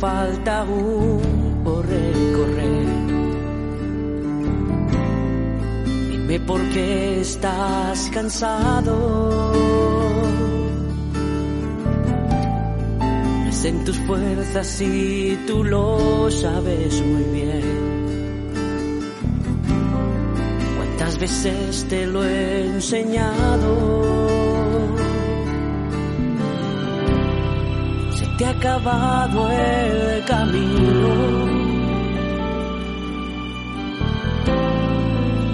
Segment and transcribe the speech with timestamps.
[0.00, 2.86] Falta aún por recorrer.
[6.10, 9.52] Dime por qué estás cansado.
[13.48, 17.62] Es en tus fuerzas y tú lo sabes muy bien.
[20.78, 24.49] ¿Cuántas veces te lo he enseñado?
[28.40, 31.08] Te ha acabado el camino.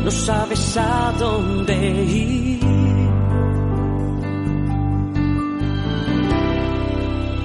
[0.05, 1.75] No sabes a dónde
[2.05, 2.61] ir.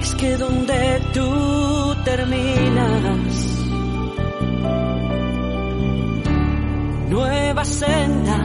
[0.00, 3.34] Es que donde tú terminas,
[7.10, 8.38] nueva senda,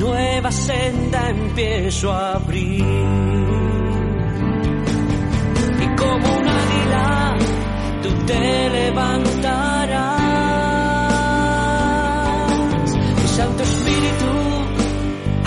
[0.00, 3.07] nueva senda empiezo a abrir
[6.08, 7.36] como un águila,
[8.02, 10.08] tú te levantarás.
[13.20, 14.32] Mi Santo Espíritu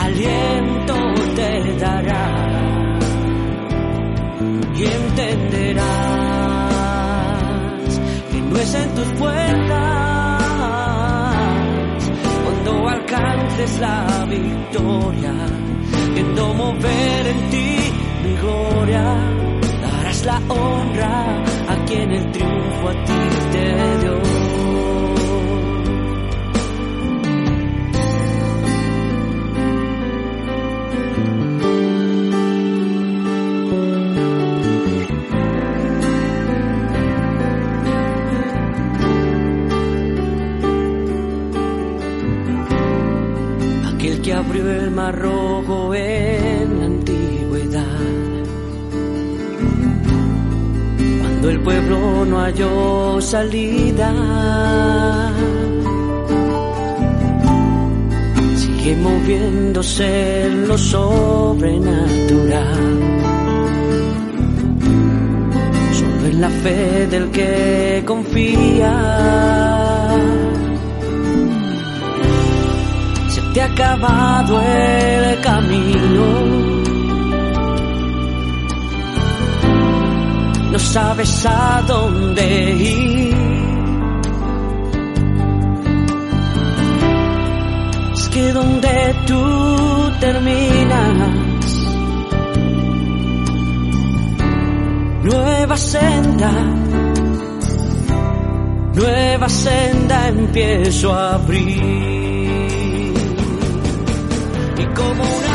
[0.06, 0.96] aliento
[1.36, 1.52] te
[1.86, 2.28] dará
[4.76, 5.84] y entenderás
[8.32, 10.44] que no es en tus fuerzas
[12.44, 15.34] cuando alcances la victoria,
[16.14, 17.76] viendo mover en ti
[18.24, 19.42] mi gloria
[20.26, 23.14] la honra a quien el triunfo a ti
[23.52, 24.22] te dio.
[43.96, 46.81] Aquel que abrió el mar rojo en
[51.50, 54.14] el pueblo no halló salida.
[58.56, 61.82] Sigue moviéndose lo sobrenatural.
[65.94, 68.94] Solo en la fe del que confía.
[73.30, 76.81] Se te ha acabado el camino
[80.92, 83.36] sabes a dónde ir.
[88.14, 89.44] Es que donde tú
[90.20, 91.72] terminas,
[95.24, 96.52] nueva senda,
[98.94, 103.14] nueva senda empiezo a abrir.
[104.78, 105.51] Y como una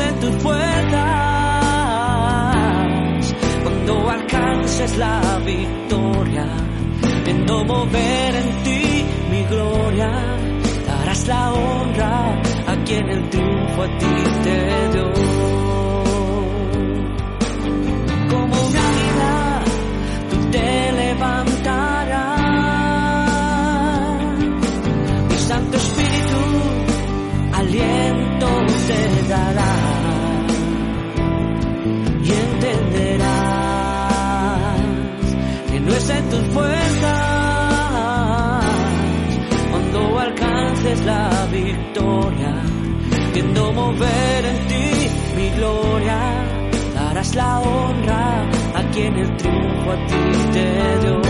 [0.00, 1.02] en tus puertas
[3.62, 6.46] cuando alcances la victoria,
[7.24, 10.10] viendo mover en ti mi gloria,
[10.86, 14.06] darás la honra a quien el triunfo a ti
[14.44, 15.21] te dio.
[43.62, 46.18] Viendo mover en ti mi gloria,
[46.94, 50.14] darás la honra a quien el triunfo a ti
[50.52, 51.20] te dio.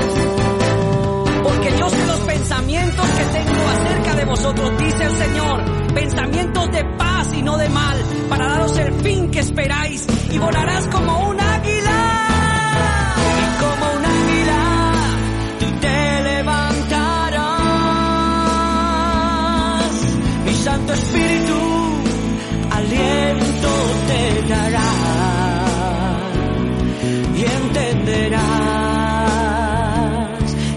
[1.42, 6.84] Porque yo sé los pensamientos que tengo acerca de vosotros, dice el Señor, pensamientos de
[6.96, 11.40] paz y no de mal, para daros el fin que esperáis, y volarás como un
[11.40, 12.28] águila.
[13.42, 14.92] Y como un águila,
[15.58, 17.52] tú te levantarás.
[20.44, 21.71] Mi Santo Espíritu,
[27.34, 28.42] Y entenderás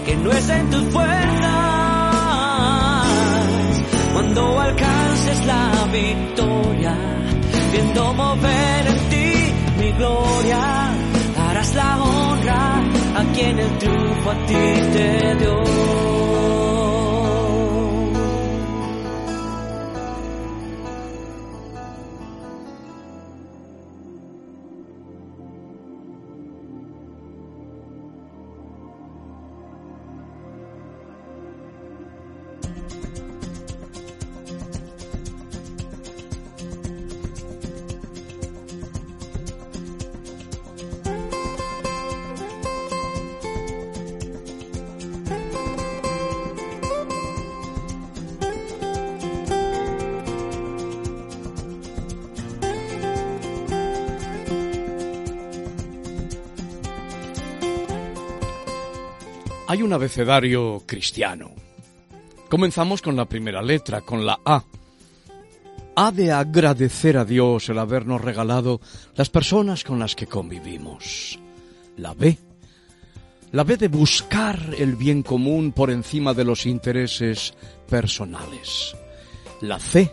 [0.04, 1.16] que no es en tus fuerzas
[4.12, 6.96] cuando alcances la victoria,
[7.72, 9.32] viendo mover en ti
[9.80, 10.92] mi gloria,
[11.36, 12.82] darás la honra
[13.16, 14.54] a quien el triunfo a ti
[14.92, 16.15] te dio.
[59.68, 61.50] Hay un abecedario cristiano.
[62.48, 64.62] Comenzamos con la primera letra, con la A.
[65.96, 68.80] Ha de agradecer a Dios el habernos regalado
[69.16, 71.40] las personas con las que convivimos.
[71.96, 72.38] La B.
[73.50, 77.54] La B de buscar el bien común por encima de los intereses
[77.88, 78.94] personales.
[79.62, 80.12] La C.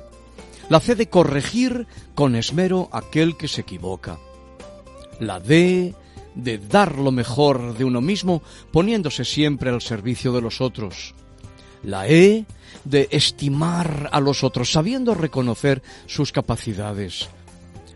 [0.69, 1.85] La C de corregir
[2.15, 4.17] con esmero aquel que se equivoca.
[5.19, 5.93] La D
[6.35, 8.41] de dar lo mejor de uno mismo
[8.71, 11.13] poniéndose siempre al servicio de los otros.
[11.83, 12.45] La E
[12.85, 17.29] de estimar a los otros sabiendo reconocer sus capacidades.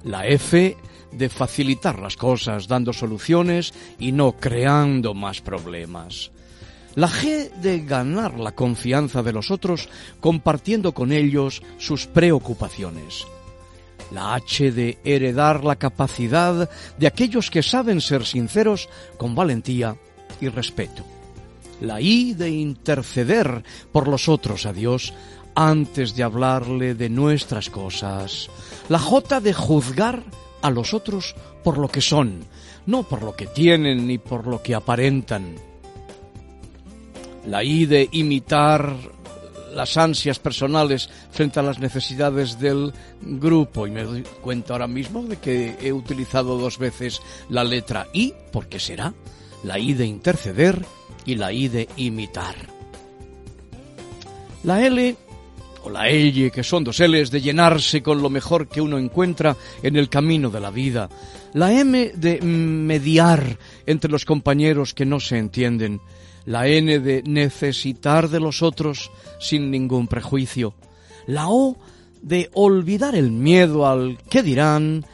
[0.03, 0.77] La F
[1.11, 6.31] de facilitar las cosas dando soluciones y no creando más problemas.
[6.95, 9.87] La G de ganar la confianza de los otros
[10.19, 13.27] compartiendo con ellos sus preocupaciones.
[14.11, 19.95] La H de heredar la capacidad de aquellos que saben ser sinceros con valentía
[20.39, 21.03] y respeto.
[21.81, 25.13] La I de interceder por los otros a Dios
[25.55, 28.49] antes de hablarle de nuestras cosas.
[28.89, 30.23] La J de juzgar
[30.61, 32.45] a los otros por lo que son,
[32.85, 35.55] no por lo que tienen ni por lo que aparentan.
[37.45, 38.95] La I de imitar
[39.77, 42.91] las ansias personales frente a las necesidades del
[43.21, 43.85] grupo.
[43.85, 48.33] Y me doy cuenta ahora mismo de que he utilizado dos veces la letra I,
[48.51, 49.13] porque será
[49.63, 50.83] la I de interceder
[51.25, 52.55] y la I de imitar.
[54.63, 55.15] La L
[55.83, 59.55] o la L, que son dos L's, de llenarse con lo mejor que uno encuentra
[59.83, 61.07] en el camino de la vida.
[61.53, 66.01] La M de mediar entre los compañeros que no se entienden
[66.47, 70.73] la N de necesitar de los otros sin ningún prejuicio,
[71.27, 71.77] la O
[72.21, 75.05] de olvidar el miedo al qué dirán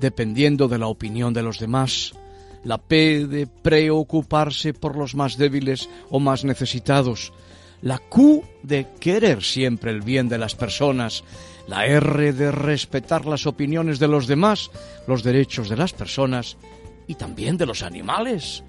[0.00, 2.12] dependiendo de la opinión de los demás,
[2.62, 7.32] la P de preocuparse por los más débiles o más necesitados,
[7.80, 11.24] la Q de querer siempre el bien de las personas,
[11.68, 14.70] la R de respetar las opiniones de los demás,
[15.08, 16.58] los derechos de las personas
[17.06, 18.62] y también de los animales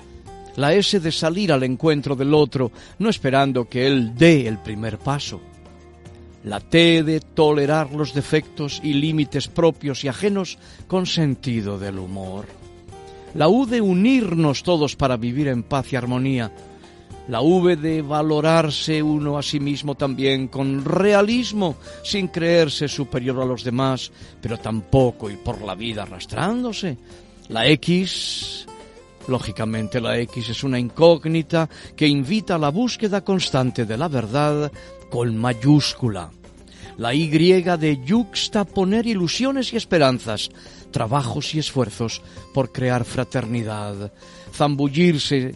[0.55, 5.00] la S de salir al encuentro del otro, no esperando que él dé el primer
[5.00, 5.41] paso.
[6.43, 10.57] La T de tolerar los defectos y límites propios y ajenos
[10.88, 12.45] con sentido del humor.
[13.33, 16.51] La U de unirnos todos para vivir en paz y armonía.
[17.29, 23.45] La V de valorarse uno a sí mismo también con realismo, sin creerse superior a
[23.45, 26.98] los demás, pero tampoco ir por la vida arrastrándose.
[27.48, 28.67] La X
[29.27, 34.72] Lógicamente la X es una incógnita que invita a la búsqueda constante de la verdad
[35.10, 36.32] con mayúscula.
[36.98, 40.50] La Y de yuxtaponer ilusiones y esperanzas,
[40.92, 42.22] trabajos y esfuerzos
[42.53, 44.13] por crear fraternidad.
[44.53, 45.56] Zambullirse,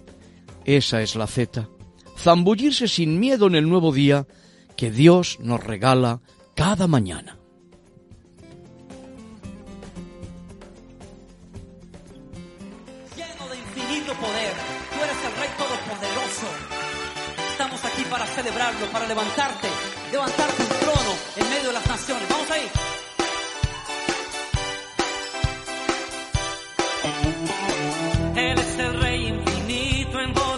[0.66, 1.70] esa es la Z.
[2.18, 4.26] Zambullirse sin miedo en el nuevo día
[4.76, 6.22] que Dios nos regala
[6.56, 7.37] cada mañana.
[18.86, 19.68] para levantarte,
[20.12, 22.30] levantarte un trono en medio de las naciones.
[22.30, 22.72] Vamos ahí.
[28.36, 30.57] Él es el rey infinito en vos.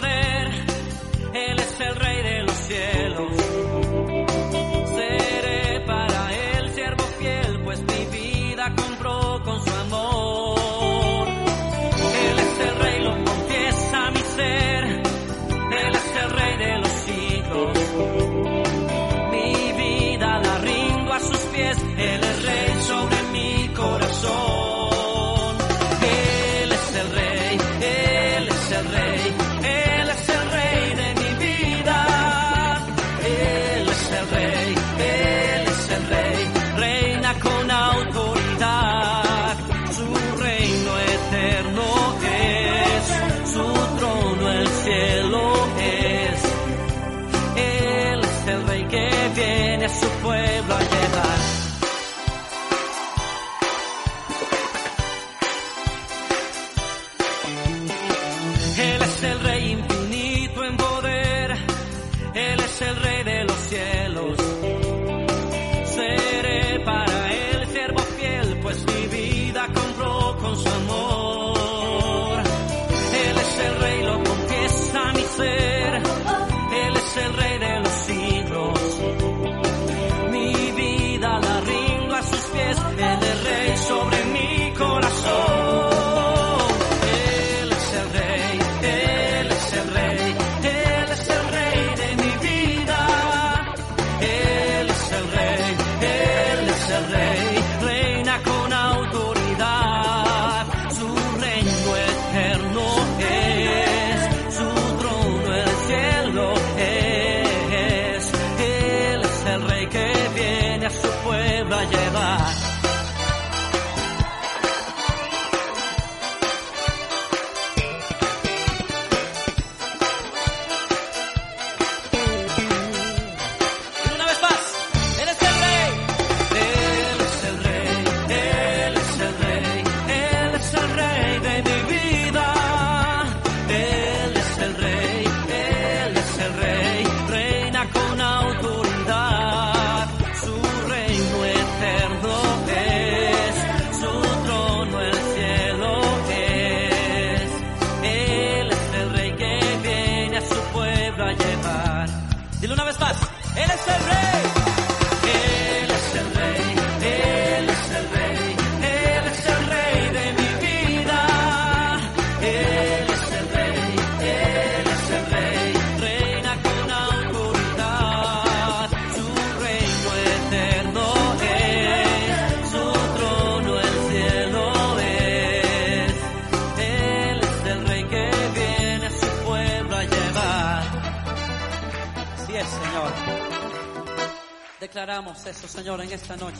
[185.90, 186.54] En esta noche.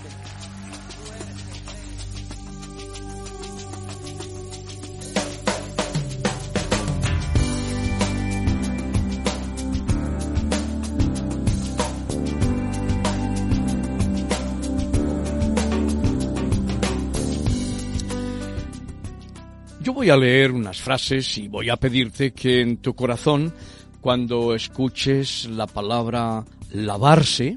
[19.81, 23.55] Yo voy a leer unas frases y voy a pedirte que en tu corazón,
[24.01, 27.55] cuando escuches la palabra lavarse,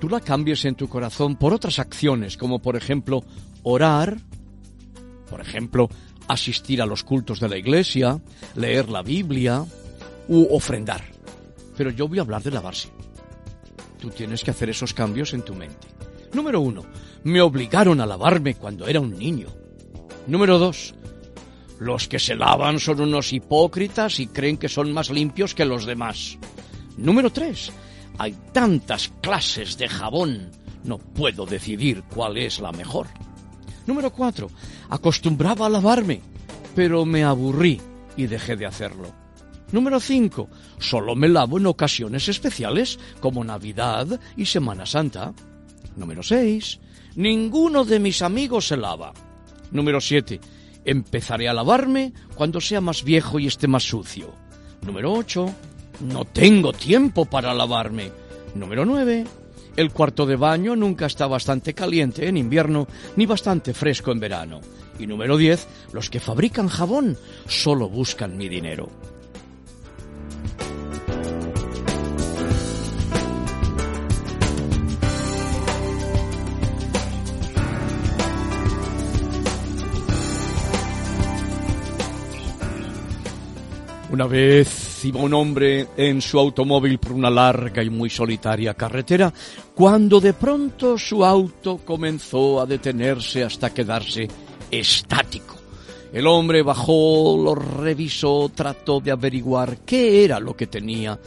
[0.00, 3.22] tú la cambies en tu corazón por otras acciones, como por ejemplo
[3.62, 4.18] orar,
[5.28, 5.88] por ejemplo
[6.26, 8.20] asistir a los cultos de la iglesia,
[8.54, 9.64] leer la Biblia
[10.28, 11.04] u ofrendar.
[11.76, 12.88] Pero yo voy a hablar de lavarse.
[14.00, 15.88] Tú tienes que hacer esos cambios en tu mente.
[16.32, 16.84] Número uno,
[17.24, 19.48] me obligaron a lavarme cuando era un niño.
[20.26, 20.94] Número dos,
[21.80, 25.84] los que se lavan son unos hipócritas y creen que son más limpios que los
[25.84, 26.38] demás.
[26.96, 27.72] Número tres,
[28.20, 30.50] hay tantas clases de jabón,
[30.84, 33.06] no puedo decidir cuál es la mejor.
[33.86, 34.46] Número 4.
[34.90, 36.20] Acostumbraba a lavarme,
[36.74, 37.80] pero me aburrí
[38.18, 39.10] y dejé de hacerlo.
[39.72, 40.50] Número 5.
[40.78, 45.32] Solo me lavo en ocasiones especiales como Navidad y Semana Santa.
[45.96, 46.78] Número 6.
[47.16, 49.14] Ninguno de mis amigos se lava.
[49.70, 50.38] Número 7.
[50.84, 54.34] Empezaré a lavarme cuando sea más viejo y esté más sucio.
[54.82, 55.54] Número 8.
[56.00, 58.10] No tengo tiempo para lavarme.
[58.54, 59.26] Número 9.
[59.76, 64.60] El cuarto de baño nunca está bastante caliente en invierno ni bastante fresco en verano.
[64.98, 65.66] Y número 10.
[65.92, 67.16] Los que fabrican jabón
[67.46, 68.88] solo buscan mi dinero.
[84.10, 89.32] Una vez un hombre en su automóvil por una larga y muy solitaria carretera,
[89.74, 94.28] cuando de pronto su auto comenzó a detenerse hasta quedarse
[94.70, 95.56] estático.
[96.12, 101.18] El hombre bajó, lo revisó, trató de averiguar qué era lo que tenía.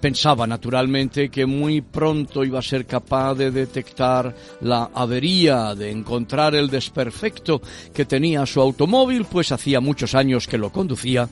[0.00, 6.54] Pensaba naturalmente que muy pronto iba a ser capaz de detectar la avería, de encontrar
[6.54, 7.60] el desperfecto
[7.92, 11.28] que tenía su automóvil, pues hacía muchos años que lo conducía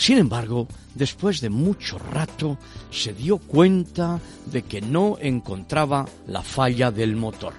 [0.00, 2.56] sin embargo, después de mucho rato,
[2.90, 7.52] se dio cuenta de que no encontraba la falla del motor.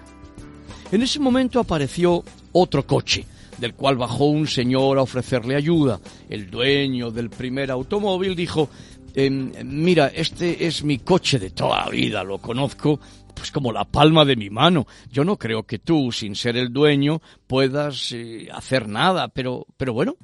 [0.92, 3.28] En ese momento apareció otro coche,
[3.60, 6.00] del cual bajó un señor a ofrecerle ayuda.
[6.28, 8.72] El dueño del primer automóvil dijo,
[9.14, 13.00] em, mira, este es mi coche de toda la vida, lo conozco
[13.36, 14.88] pues como la palma de mi mano.
[15.12, 19.94] Yo no creo que tú, sin ser el dueño, puedas eh, hacer nada, pero, pero
[19.94, 20.16] bueno,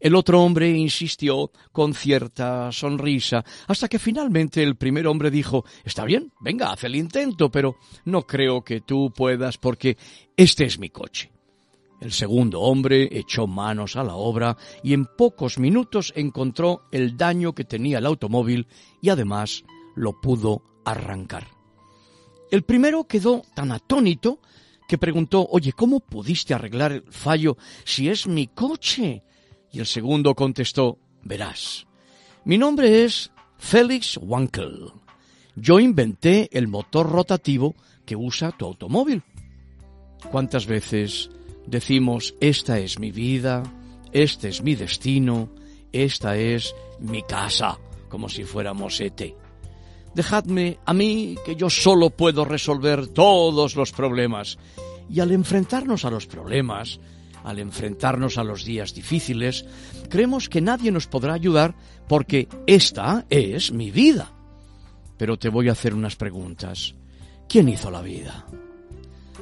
[0.00, 6.04] el otro hombre insistió con cierta sonrisa, hasta que finalmente el primer hombre dijo Está
[6.04, 9.96] bien, venga, haz el intento, pero no creo que tú puedas porque
[10.36, 11.30] este es mi coche.
[12.00, 17.54] El segundo hombre echó manos a la obra y en pocos minutos encontró el daño
[17.54, 18.66] que tenía el automóvil
[19.00, 19.64] y además
[19.94, 21.46] lo pudo arrancar.
[22.50, 24.38] El primero quedó tan atónito
[24.86, 29.22] que preguntó Oye, ¿cómo pudiste arreglar el fallo si es mi coche?
[29.74, 31.84] Y el segundo contestó, verás,
[32.44, 34.92] mi nombre es Felix Wankel.
[35.56, 37.74] Yo inventé el motor rotativo
[38.06, 39.24] que usa tu automóvil.
[40.30, 41.28] ¿Cuántas veces
[41.66, 43.64] decimos, esta es mi vida,
[44.12, 45.50] este es mi destino,
[45.90, 47.76] esta es mi casa,
[48.08, 49.34] como si fuéramos ET?
[50.14, 54.56] Dejadme a mí que yo solo puedo resolver todos los problemas.
[55.10, 57.00] Y al enfrentarnos a los problemas,
[57.44, 59.64] al enfrentarnos a los días difíciles,
[60.08, 61.74] creemos que nadie nos podrá ayudar
[62.08, 64.32] porque esta es mi vida.
[65.16, 66.94] Pero te voy a hacer unas preguntas.
[67.48, 68.46] ¿Quién hizo la vida?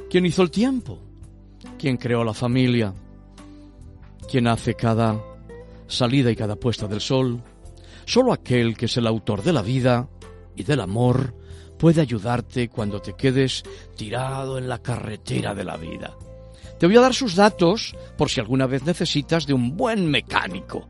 [0.09, 0.99] ¿Quién hizo el tiempo?
[1.79, 2.93] ¿Quién creó la familia?
[4.29, 5.19] ¿Quién hace cada
[5.87, 7.41] salida y cada puesta del sol?
[8.05, 10.09] Solo aquel que es el autor de la vida
[10.55, 11.35] y del amor
[11.79, 13.63] puede ayudarte cuando te quedes
[13.95, 16.15] tirado en la carretera de la vida.
[16.83, 20.89] Te voy a dar sus datos por si alguna vez necesitas de un buen mecánico.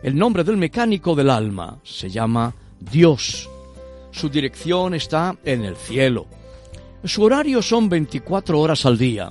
[0.00, 3.50] El nombre del mecánico del alma se llama Dios.
[4.12, 6.26] Su dirección está en el cielo.
[7.02, 9.28] Su horario son 24 horas al día,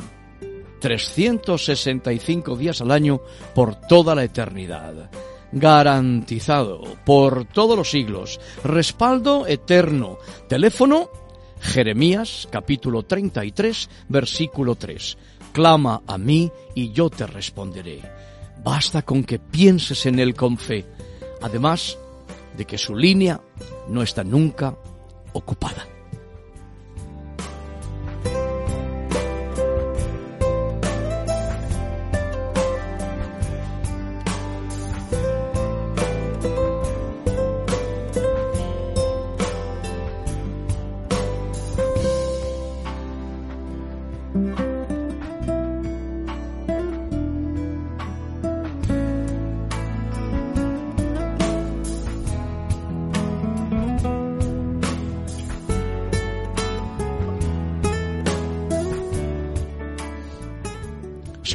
[0.82, 3.22] 365 días al año
[3.56, 5.10] por toda la eternidad.
[5.54, 8.42] Garantizado por todos los siglos.
[8.66, 10.18] Respaldo eterno.
[10.50, 11.10] Teléfono
[11.64, 15.18] Jeremías capítulo 33 versículo 3
[15.54, 18.02] clama a mí y yo te responderé.
[18.62, 20.86] Basta con que pienses en Él con fe,
[21.42, 21.98] además
[22.58, 23.40] de que su línea
[23.88, 24.76] no está nunca
[25.34, 25.88] ocupada.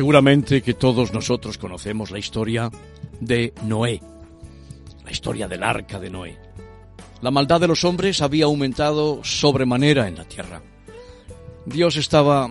[0.09, 2.71] Seguramente que todos nosotros conocemos la historia
[3.21, 4.01] de Noé,
[5.05, 6.39] la historia del arca de Noé.
[7.21, 10.63] La maldad de los hombres había aumentado sobremanera en la tierra.
[11.67, 12.51] Dios estaba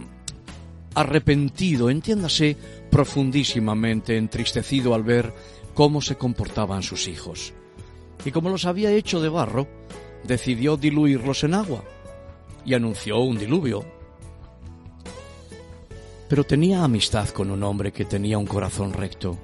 [0.94, 2.56] arrepentido, entiéndase,
[2.92, 5.34] profundísimamente entristecido al ver
[5.74, 7.56] cómo se comportaban sus hijos.
[8.24, 9.68] Y como los había hecho de barro,
[10.26, 11.84] decidió diluirlos en agua
[12.64, 13.97] y anunció un diluvio
[16.28, 19.38] pero tenía amistad con un hombre que tenía un corazón recto,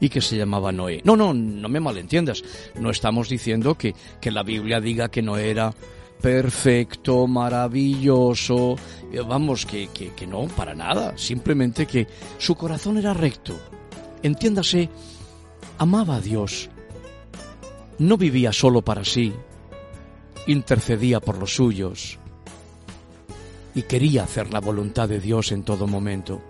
[0.00, 1.00] y que se llamaba Noé.
[1.04, 2.42] No, no, no me malentiendas.
[2.78, 5.74] No estamos diciendo que, que la Biblia diga que Noé era
[6.20, 8.76] perfecto, maravilloso.
[9.12, 11.16] Eh, vamos, que, que, que no, para nada.
[11.16, 12.06] Simplemente que
[12.38, 13.58] su corazón era recto.
[14.22, 14.88] Entiéndase,
[15.78, 16.70] amaba a Dios.
[17.98, 19.32] No vivía solo para sí.
[20.46, 22.18] Intercedía por los suyos.
[23.78, 26.42] Y quería hacer la voluntad de Dios en todo momento.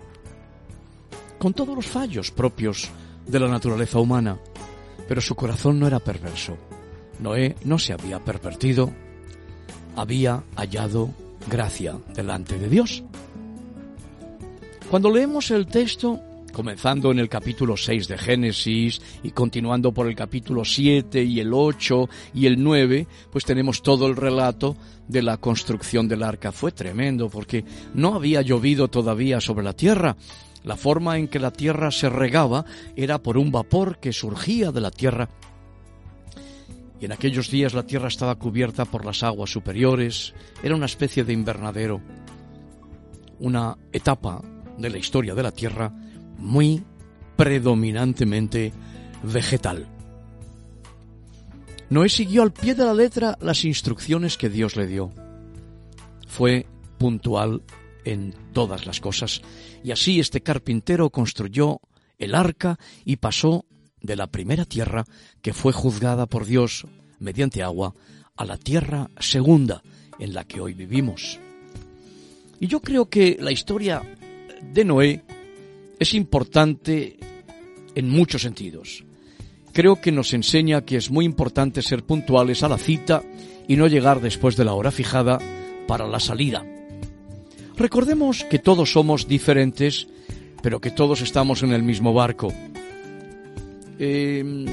[1.37, 2.89] Con todos los fallos propios
[3.27, 4.39] de la naturaleza humana.
[5.07, 6.57] Pero su corazón no era perverso.
[7.19, 8.91] Noé no se había pervertido
[9.95, 11.13] había hallado
[11.47, 13.03] gracia delante de Dios.
[14.89, 16.19] Cuando leemos el texto,
[16.59, 21.53] comenzando en el capítulo 6 de Génesis y continuando por el capítulo 7 y el
[21.53, 24.75] 8 y el 9, pues tenemos todo el relato
[25.07, 26.51] de la construcción del arca.
[26.51, 30.17] Fue tremendo porque no había llovido todavía sobre la tierra.
[30.65, 32.65] La forma en que la tierra se regaba
[32.97, 35.29] era por un vapor que surgía de la tierra
[36.99, 41.23] y en aquellos días la tierra estaba cubierta por las aguas superiores, era una especie
[41.23, 42.01] de invernadero,
[43.39, 44.41] una etapa
[44.77, 45.93] de la historia de la tierra
[46.39, 46.83] muy
[47.35, 48.73] predominantemente
[49.23, 49.87] vegetal.
[51.89, 55.11] Noé siguió al pie de la letra las instrucciones que Dios le dio.
[56.27, 57.63] Fue puntual
[58.05, 59.41] en todas las cosas,
[59.83, 61.81] y así este carpintero construyó
[62.17, 63.65] el arca y pasó
[64.01, 65.05] de la primera tierra
[65.41, 66.85] que fue juzgada por Dios
[67.19, 67.95] mediante agua
[68.35, 69.81] a la tierra segunda
[70.19, 71.39] en la que hoy vivimos.
[72.59, 74.01] Y yo creo que la historia
[74.61, 75.23] de Noé
[75.99, 77.17] es importante
[77.95, 79.03] en muchos sentidos.
[79.73, 83.21] Creo que nos enseña que es muy importante ser puntuales a la cita
[83.67, 85.39] y no llegar después de la hora fijada
[85.87, 86.65] para la salida.
[87.77, 90.07] Recordemos que todos somos diferentes,
[90.61, 92.51] pero que todos estamos en el mismo barco.
[93.99, 94.65] Em,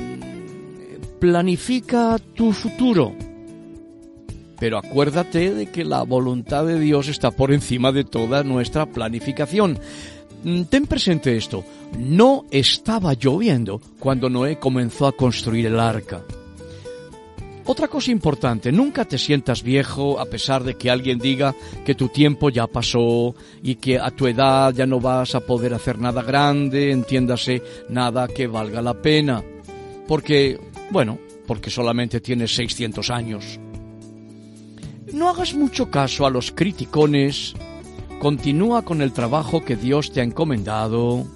[1.21, 3.15] planifica tu futuro.
[4.59, 9.79] Pero acuérdate de que la voluntad de Dios está por encima de toda nuestra planificación.
[10.45, 11.65] Mm, ten presente esto,
[11.99, 16.23] no estaba lloviendo cuando Noé comenzó a construir el arca.
[17.69, 21.53] Otra cosa importante, nunca te sientas viejo a pesar de que alguien diga
[21.85, 25.75] que tu tiempo ya pasó y que a tu edad ya no vas a poder
[25.75, 29.43] hacer nada grande, entiéndase, nada que valga la pena
[30.07, 30.59] porque,
[30.91, 33.59] bueno, porque solamente tienes 600 años.
[35.13, 37.55] No hagas mucho caso a los criticones,
[38.21, 41.27] continúa con el trabajo que Dios te ha encomendado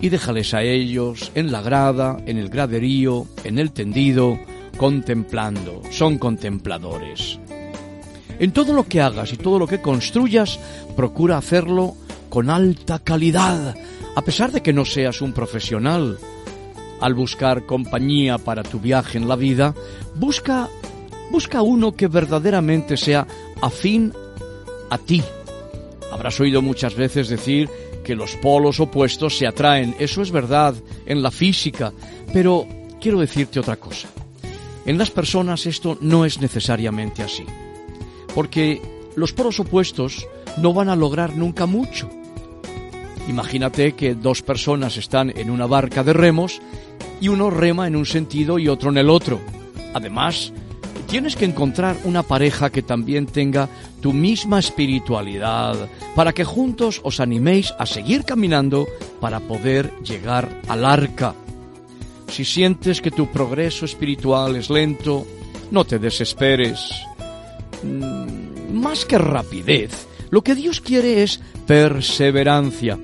[0.00, 4.38] y déjales a ellos en la grada, en el graderío, en el tendido,
[4.76, 7.38] contemplando, son contempladores.
[8.38, 10.58] En todo lo que hagas y todo lo que construyas,
[10.96, 11.94] procura hacerlo
[12.30, 13.76] con alta calidad,
[14.16, 16.18] a pesar de que no seas un profesional,
[17.00, 19.74] al buscar compañía para tu viaje en la vida,
[20.14, 20.68] busca,
[21.30, 23.26] busca uno que verdaderamente sea
[23.60, 24.12] afín
[24.88, 25.22] a ti.
[26.10, 27.68] Habrás oído muchas veces decir
[28.04, 29.94] que los polos opuestos se atraen.
[29.98, 30.74] Eso es verdad
[31.06, 31.92] en la física,
[32.32, 32.66] pero
[33.00, 34.08] quiero decirte otra cosa.
[34.86, 37.44] En las personas esto no es necesariamente así,
[38.34, 38.80] porque
[39.14, 42.08] los polos opuestos no van a lograr nunca mucho.
[43.28, 46.60] Imagínate que dos personas están en una barca de remos
[47.20, 49.40] y uno rema en un sentido y otro en el otro.
[49.94, 50.52] Además,
[51.10, 53.68] tienes que encontrar una pareja que también tenga
[54.00, 55.76] tu misma espiritualidad,
[56.14, 58.86] para que juntos os animéis a seguir caminando
[59.20, 61.34] para poder llegar al arca.
[62.28, 65.26] Si sientes que tu progreso espiritual es lento,
[65.72, 66.92] no te desesperes.
[67.82, 72.96] Mm, más que rapidez, lo que Dios quiere es perseverancia.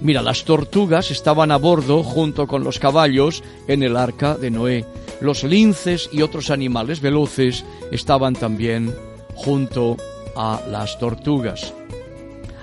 [0.00, 4.84] Mira, las tortugas estaban a bordo junto con los caballos en el arca de Noé.
[5.24, 8.94] Los linces y otros animales veloces estaban también
[9.34, 9.96] junto
[10.36, 11.72] a las tortugas.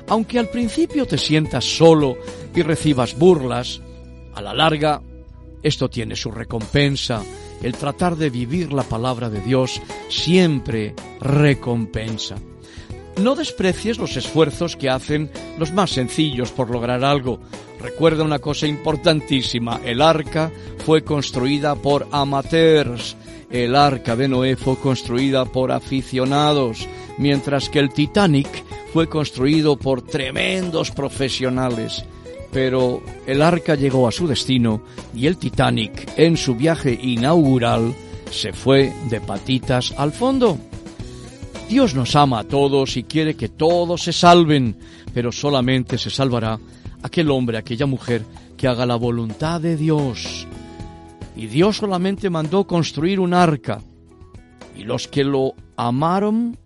[0.08, 2.17] Aunque al principio te sientas solo
[2.54, 3.82] y recibas burlas,
[4.36, 5.02] a la larga
[5.63, 7.24] esto tiene su recompensa.
[7.63, 12.36] El tratar de vivir la palabra de Dios siempre recompensa.
[13.19, 17.39] No desprecies los esfuerzos que hacen los más sencillos por lograr algo.
[17.82, 20.52] Recuerda una cosa importantísima, el arca
[20.86, 23.15] fue construida por amateurs,
[23.50, 28.48] el arca de Noé fue construida por aficionados, mientras que el Titanic
[28.94, 32.06] fue construido por tremendos profesionales.
[32.52, 34.82] Pero el arca llegó a su destino
[35.15, 37.96] y el Titanic, en su viaje inaugural,
[38.30, 40.58] se fue de patitas al fondo.
[41.67, 44.76] Dios nos ama a todos y quiere que todos se salven,
[45.13, 46.60] pero solamente se salvará
[47.04, 48.24] aquel hombre, aquella mujer
[48.58, 50.48] que haga la voluntad de Dios.
[51.36, 53.82] Y Dios solamente mandó construir un arca.
[54.76, 56.58] Y los que lo amaron,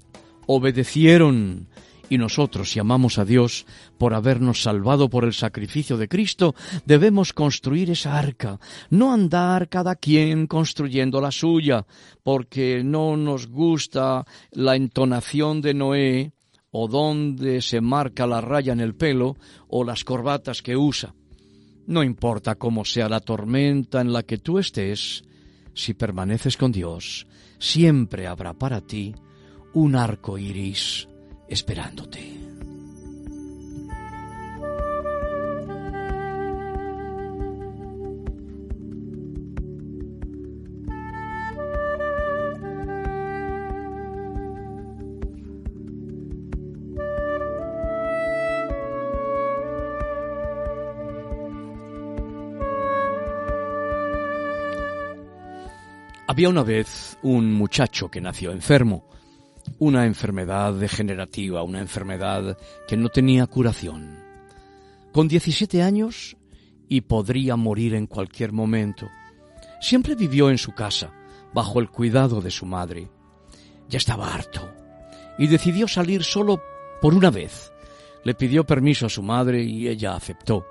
[0.47, 1.67] obedecieron.
[2.09, 3.65] Y nosotros, si amamos a Dios
[3.97, 6.53] por habernos salvado por el sacrificio de Cristo,
[6.85, 8.59] debemos construir esa arca,
[8.91, 11.85] no andar cada quien construyendo la suya,
[12.21, 16.34] porque no nos gusta la entonación de Noé,
[16.77, 19.37] o dónde se marca la raya en el pelo
[19.69, 21.15] o las corbatas que usa.
[21.87, 25.23] No importa cómo sea la tormenta en la que tú estés,
[25.73, 27.27] si permaneces con Dios,
[27.59, 29.15] siempre habrá para ti
[29.73, 31.07] un arco iris
[31.47, 32.34] esperándote.
[56.35, 59.07] Había una vez un muchacho que nació enfermo,
[59.79, 62.57] una enfermedad degenerativa, una enfermedad
[62.89, 64.19] que no tenía curación.
[65.13, 66.35] Con 17 años
[66.89, 69.07] y podría morir en cualquier momento.
[69.79, 71.13] Siempre vivió en su casa,
[71.53, 73.09] bajo el cuidado de su madre.
[73.87, 74.69] Ya estaba harto
[75.37, 76.61] y decidió salir solo
[77.01, 77.71] por una vez.
[78.25, 80.65] Le pidió permiso a su madre y ella aceptó.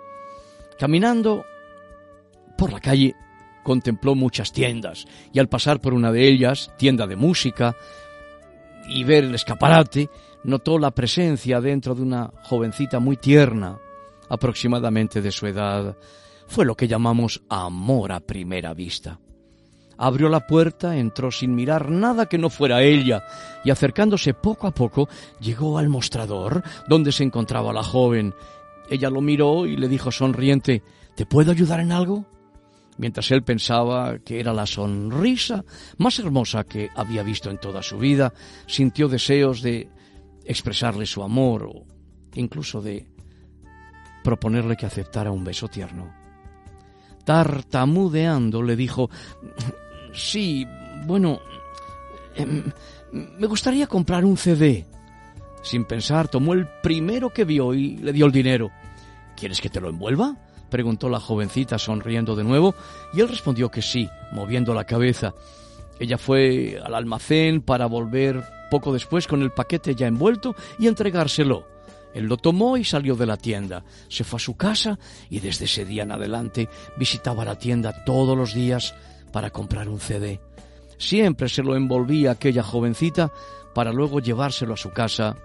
[0.78, 1.42] Caminando
[2.58, 3.16] por la calle
[3.64, 7.74] contempló muchas tiendas y al pasar por una de ellas, tienda de música,
[8.88, 10.08] y ver el escaparate,
[10.44, 13.78] notó la presencia dentro de una jovencita muy tierna,
[14.28, 15.96] aproximadamente de su edad.
[16.46, 19.18] Fue lo que llamamos amor a primera vista.
[19.96, 23.24] Abrió la puerta, entró sin mirar nada que no fuera ella,
[23.64, 25.08] y acercándose poco a poco,
[25.40, 28.34] llegó al mostrador donde se encontraba la joven.
[28.90, 30.82] Ella lo miró y le dijo sonriente
[31.14, 32.26] ¿Te puedo ayudar en algo?
[32.98, 35.64] Mientras él pensaba que era la sonrisa
[35.98, 38.32] más hermosa que había visto en toda su vida,
[38.66, 39.88] sintió deseos de
[40.44, 41.84] expresarle su amor o
[42.34, 43.06] incluso de
[44.22, 46.12] proponerle que aceptara un beso tierno.
[47.24, 49.10] Tartamudeando le dijo,
[50.12, 50.66] sí,
[51.06, 51.40] bueno,
[52.34, 52.64] em,
[53.12, 54.86] me gustaría comprar un CD.
[55.62, 58.70] Sin pensar, tomó el primero que vio y le dio el dinero.
[59.34, 60.36] ¿Quieres que te lo envuelva?
[60.74, 62.74] Preguntó la jovencita sonriendo de nuevo,
[63.12, 65.32] y él respondió que sí, moviendo la cabeza.
[66.00, 71.64] Ella fue al almacén para volver poco después con el paquete ya envuelto y entregárselo.
[72.12, 73.84] Él lo tomó y salió de la tienda.
[74.08, 74.98] Se fue a su casa
[75.30, 78.96] y desde ese día en adelante visitaba la tienda todos los días
[79.30, 80.40] para comprar un CD.
[80.98, 83.30] Siempre se lo envolvía aquella jovencita
[83.76, 85.36] para luego llevárselo a su casa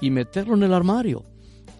[0.00, 1.26] y meterlo en el armario.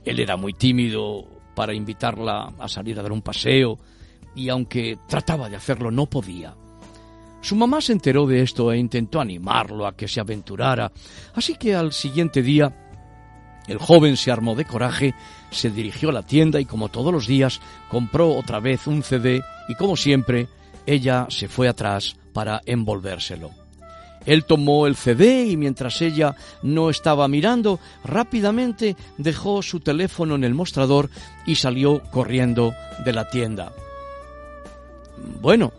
[0.04, 3.80] Él era muy tímido para invitarla a salir a dar un paseo
[4.36, 6.54] y aunque trataba de hacerlo no podía.
[7.40, 10.92] Su mamá se enteró de esto e intentó animarlo a que se aventurara,
[11.34, 12.72] así que al siguiente día
[13.66, 15.16] el joven se armó de coraje,
[15.50, 19.42] se dirigió a la tienda y como todos los días compró otra vez un CD
[19.68, 20.46] y como siempre
[20.86, 23.57] ella se fue atrás para envolvérselo.
[24.28, 30.44] Él tomó el CD y mientras ella no estaba mirando, rápidamente dejó su teléfono en
[30.44, 31.08] el mostrador
[31.46, 32.74] y salió corriendo
[33.06, 33.72] de la tienda.
[35.40, 35.72] Bueno,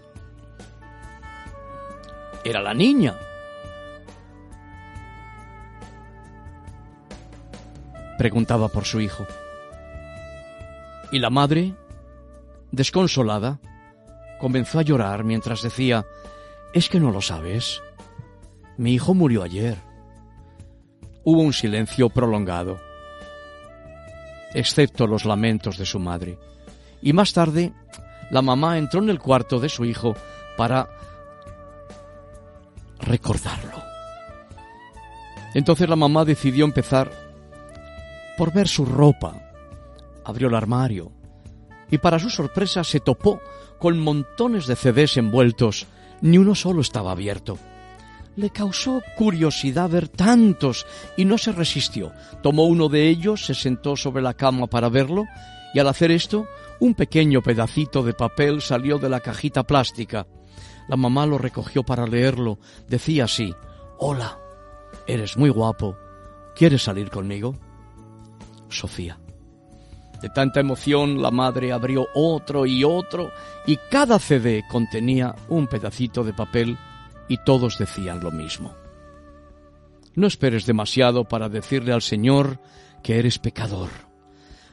[2.44, 3.16] era la niña.
[8.18, 9.28] Preguntaba por su hijo.
[11.12, 11.76] Y la madre,
[12.72, 13.60] desconsolada,
[14.40, 16.04] comenzó a llorar mientras decía,
[16.74, 17.84] ¿es que no lo sabes?
[18.80, 19.78] Mi hijo murió ayer.
[21.26, 22.80] Hubo un silencio prolongado,
[24.54, 26.40] excepto los lamentos de su madre.
[27.02, 27.74] Y más tarde,
[28.32, 30.16] la mamá entró en el cuarto de su hijo
[30.56, 30.88] para
[33.02, 33.84] recordarlo.
[35.54, 37.12] Entonces la mamá decidió empezar
[38.38, 39.52] por ver su ropa.
[40.24, 41.12] Abrió el armario
[41.92, 43.42] y para su sorpresa se topó
[43.78, 45.86] con montones de CDs envueltos.
[46.22, 47.58] Ni uno solo estaba abierto.
[48.40, 52.14] Le causó curiosidad ver tantos y no se resistió.
[52.42, 55.26] Tomó uno de ellos, se sentó sobre la cama para verlo
[55.74, 56.48] y al hacer esto,
[56.80, 60.26] un pequeño pedacito de papel salió de la cajita plástica.
[60.88, 62.60] La mamá lo recogió para leerlo.
[62.88, 63.54] Decía así,
[63.98, 64.40] Hola,
[65.06, 65.98] eres muy guapo.
[66.56, 67.58] ¿Quieres salir conmigo?
[68.70, 69.20] Sofía.
[70.22, 73.32] De tanta emoción, la madre abrió otro y otro,
[73.68, 76.78] y cada CD contenía un pedacito de papel
[77.30, 78.76] y todos decían lo mismo.
[80.16, 82.60] No esperes demasiado para decirle al Señor
[83.04, 83.90] que eres pecador.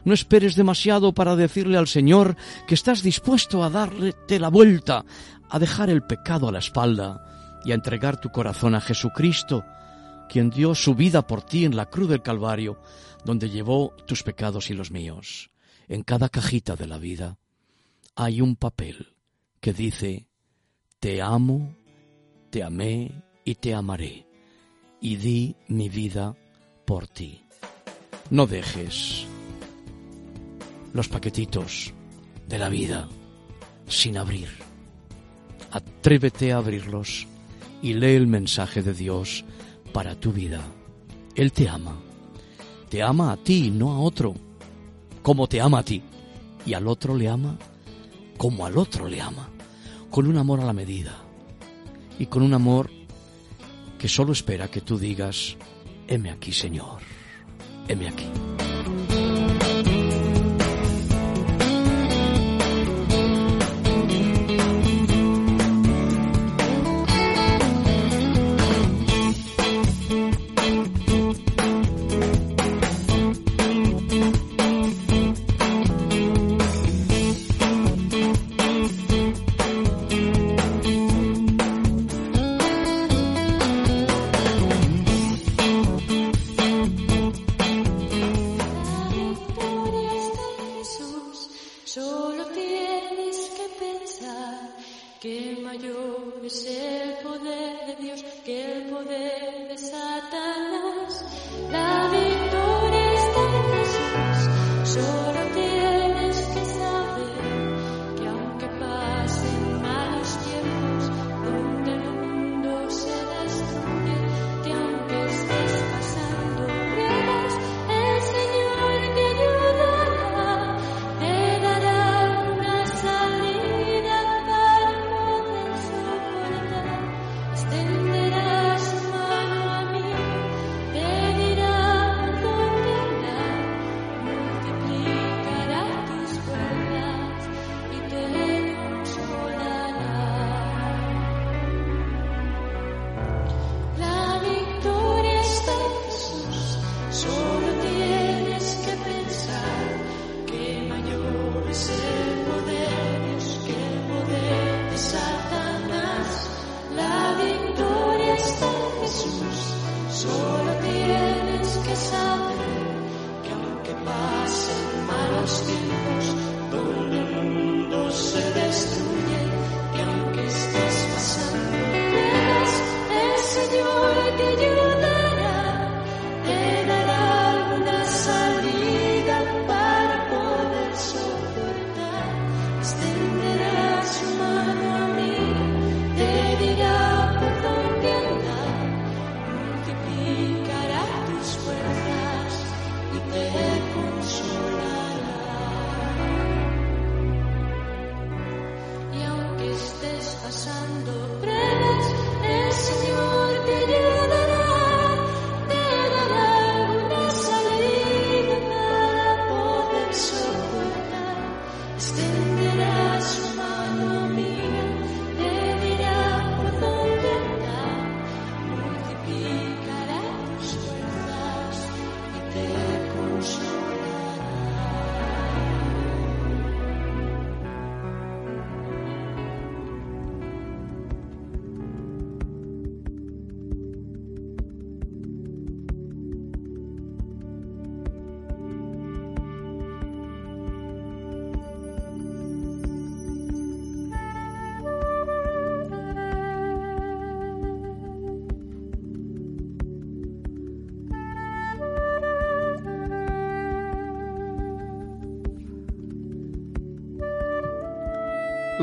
[0.04, 5.04] No esperes demasiado para decirle al Señor que estás dispuesto a darte la vuelta,
[5.48, 9.64] a dejar el pecado a la espalda y a entregar tu corazón a Jesucristo,
[10.28, 12.80] quien dio su vida por ti en la cruz del Calvario,
[13.24, 15.50] donde llevó tus pecados y los míos.
[15.88, 17.38] En cada cajita de la vida
[18.14, 19.14] hay un papel
[19.60, 20.28] que dice,
[21.00, 21.74] te amo,
[22.50, 24.26] te amé y te amaré,
[25.00, 26.34] y di mi vida
[26.84, 27.42] por ti.
[28.30, 29.26] No dejes
[30.92, 31.92] los paquetitos
[32.48, 33.08] de la vida
[33.86, 34.48] sin abrir.
[35.70, 37.26] Atrévete a abrirlos
[37.82, 39.44] y lee el mensaje de Dios
[39.92, 40.60] para tu vida.
[41.34, 41.96] Él te ama.
[42.88, 44.34] Te ama a ti, no a otro.
[45.22, 46.02] Como te ama a ti.
[46.64, 47.58] Y al otro le ama
[48.36, 49.48] como al otro le ama.
[50.10, 51.25] Con un amor a la medida.
[52.18, 52.90] Y con un amor
[53.98, 55.56] que solo espera que tú digas,
[56.08, 57.00] heme aquí, Señor.
[57.88, 58.26] Heme aquí.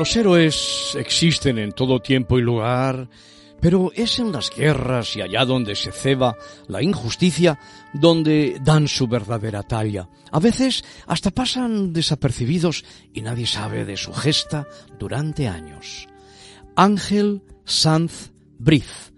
[0.04, 3.08] Los héroes existen en todo tiempo y lugar,
[3.58, 6.36] pero es en las guerras y allá donde se ceba
[6.68, 7.58] la injusticia
[7.94, 10.10] donde dan su verdadera talla.
[10.30, 12.84] A veces hasta pasan desapercibidos
[13.14, 16.06] y nadie sabe de su gesta durante años.
[16.76, 19.14] Ángel Sanz Briz,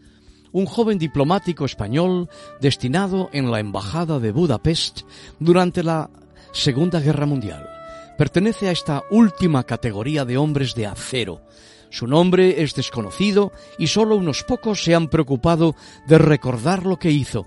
[0.52, 2.28] un joven diplomático español
[2.60, 5.00] destinado en la Embajada de Budapest
[5.40, 6.10] durante la
[6.52, 7.75] Segunda Guerra Mundial
[8.16, 11.42] pertenece a esta última categoría de hombres de acero.
[11.90, 15.74] Su nombre es desconocido y solo unos pocos se han preocupado
[16.06, 17.46] de recordar lo que hizo.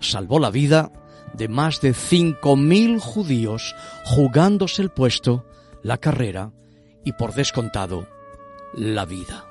[0.00, 0.90] Salvó la vida
[1.34, 3.74] de más de 5.000 judíos
[4.04, 5.46] jugándose el puesto,
[5.82, 6.52] la carrera
[7.04, 8.08] y por descontado,
[8.74, 9.46] la vida.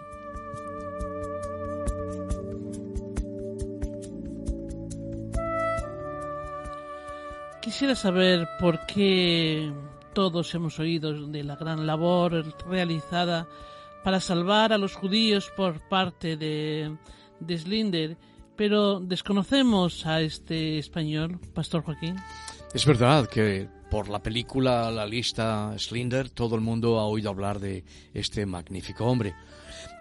[7.62, 9.72] Quisiera saber por qué
[10.14, 13.48] todos hemos oído de la gran labor realizada
[14.04, 16.96] para salvar a los judíos por parte de,
[17.40, 18.18] de Slinder,
[18.56, 22.16] pero desconocemos a este español, Pastor Joaquín.
[22.74, 27.60] Es verdad que por la película La lista Slinder todo el mundo ha oído hablar
[27.60, 27.84] de
[28.14, 29.36] este magnífico hombre.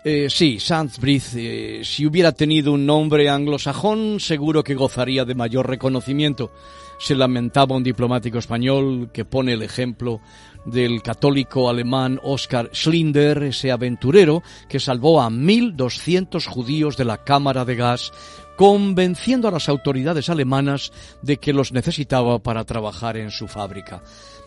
[0.04, 5.68] Eh, sí, Sandsbrith, eh, si hubiera tenido un nombre anglosajón, seguro que gozaría de mayor
[5.68, 6.52] reconocimiento.
[7.00, 10.20] Se lamentaba un diplomático español que pone el ejemplo
[10.66, 17.64] del católico alemán Oskar Schlinder, ese aventurero que salvó a 1.200 judíos de la cámara
[17.64, 18.12] de gas,
[18.54, 20.92] convenciendo a las autoridades alemanas
[21.22, 24.02] de que los necesitaba para trabajar en su fábrica.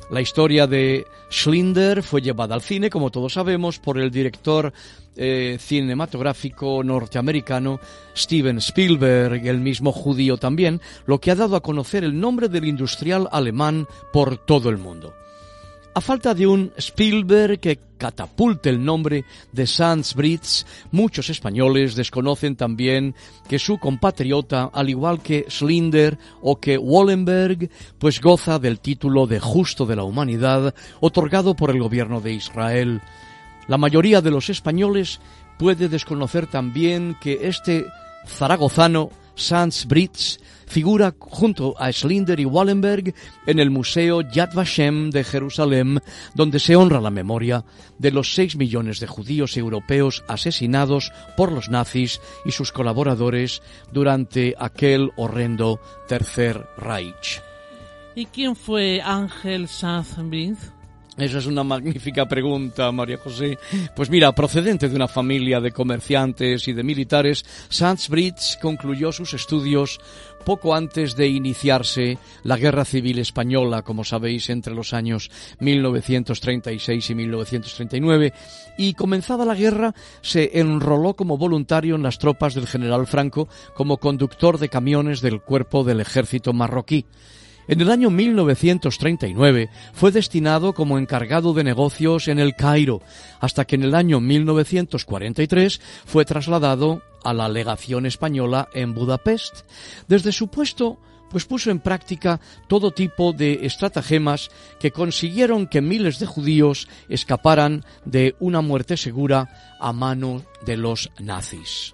[0.09, 4.73] La historia de Schlinder fue llevada al cine, como todos sabemos, por el director
[5.15, 7.79] eh, cinematográfico norteamericano
[8.15, 12.65] Steven Spielberg, el mismo judío también, lo que ha dado a conocer el nombre del
[12.65, 15.13] industrial alemán por todo el mundo.
[15.95, 22.55] A falta de un Spielberg que catapulte el nombre de Sans Brits, muchos españoles desconocen
[22.55, 23.13] también
[23.47, 27.69] que su compatriota, al igual que Schlinder o que Wallenberg,
[27.99, 32.99] pues goza del título de Justo de la Humanidad otorgado por el gobierno de Israel.
[33.67, 35.19] La mayoría de los españoles
[35.59, 37.85] puede desconocer también que este
[38.25, 43.13] zaragozano Sans Brits figura junto a Schlinder y Wallenberg
[43.45, 46.01] en el Museo Yad Vashem de Jerusalén,
[46.35, 47.65] donde se honra la memoria
[47.97, 53.61] de los seis millones de judíos europeos asesinados por los nazis y sus colaboradores
[53.91, 57.41] durante aquel horrendo Tercer Reich.
[58.15, 60.17] ¿Y quién fue Ángel Sanz
[61.17, 63.59] esa es una magnífica pregunta, María José.
[63.95, 69.35] Pues mira, procedente de una familia de comerciantes y de militares, Sanz Brits concluyó sus
[69.35, 69.99] estudios
[70.43, 77.15] poco antes de iniciarse la Guerra Civil Española, como sabéis, entre los años 1936 y
[77.15, 78.33] 1939,
[78.77, 83.97] y comenzada la guerra se enroló como voluntario en las tropas del general Franco como
[83.97, 87.05] conductor de camiones del cuerpo del ejército marroquí.
[87.67, 93.01] En el año 1939 fue destinado como encargado de negocios en el Cairo,
[93.39, 99.61] hasta que en el año 1943 fue trasladado a la legación española en Budapest.
[100.09, 100.99] Desde su puesto,
[101.29, 107.85] pues puso en práctica todo tipo de estratagemas que consiguieron que miles de judíos escaparan
[108.03, 111.93] de una muerte segura a mano de los nazis.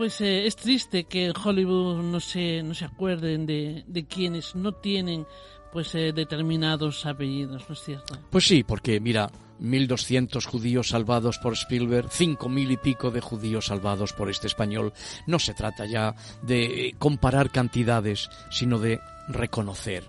[0.00, 4.54] Pues eh, es triste que en Hollywood no se, no se acuerden de, de quienes
[4.54, 5.26] no tienen
[5.74, 8.16] pues eh, determinados apellidos, ¿no es cierto?
[8.30, 9.30] Pues sí, porque mira,
[9.60, 14.94] 1.200 judíos salvados por Spielberg, 5.000 y pico de judíos salvados por este español.
[15.26, 20.04] No se trata ya de comparar cantidades, sino de reconocer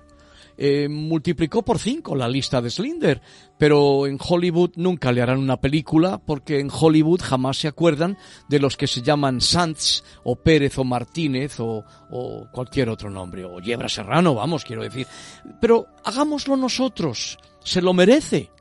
[0.63, 3.19] eh, multiplicó por cinco la lista de Slinder,
[3.57, 8.15] pero en Hollywood nunca le harán una película porque en Hollywood jamás se acuerdan
[8.47, 13.43] de los que se llaman Sanz o Pérez o Martínez o, o cualquier otro nombre,
[13.43, 15.07] o Yebra Serrano, vamos, quiero decir.
[15.59, 18.51] Pero hagámoslo nosotros, se lo merece.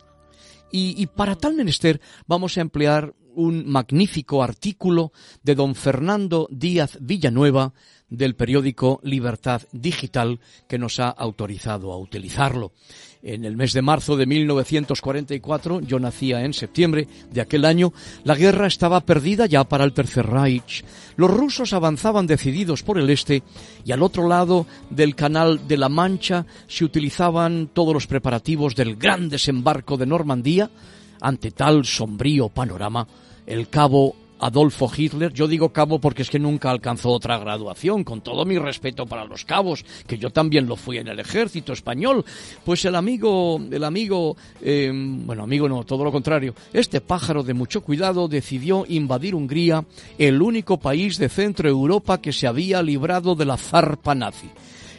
[0.73, 5.13] Y, y, para tal menester vamos a emplear un magnífico artículo
[5.43, 7.73] de don Fernando Díaz Villanueva
[8.11, 12.73] del periódico Libertad Digital que nos ha autorizado a utilizarlo.
[13.23, 17.93] En el mes de marzo de 1944, yo nacía en septiembre de aquel año,
[18.25, 20.85] la guerra estaba perdida ya para el Tercer Reich.
[21.17, 23.43] Los rusos avanzaban decididos por el este
[23.85, 28.97] y al otro lado del Canal de la Mancha se utilizaban todos los preparativos del
[28.97, 30.71] gran desembarco de Normandía.
[31.21, 33.07] Ante tal sombrío panorama,
[33.47, 38.23] el cabo Adolfo Hitler, yo digo cabo porque es que nunca alcanzó otra graduación, con
[38.23, 42.25] todo mi respeto para los cabos, que yo también lo fui en el ejército español,
[42.65, 47.55] pues el amigo, el amigo, em, bueno, amigo no, todo lo contrario, este pájaro de
[47.55, 49.85] mucho cuidado decidió invadir Hungría,
[50.17, 54.49] el único país de Centro Europa que se había librado de la zarpa nazi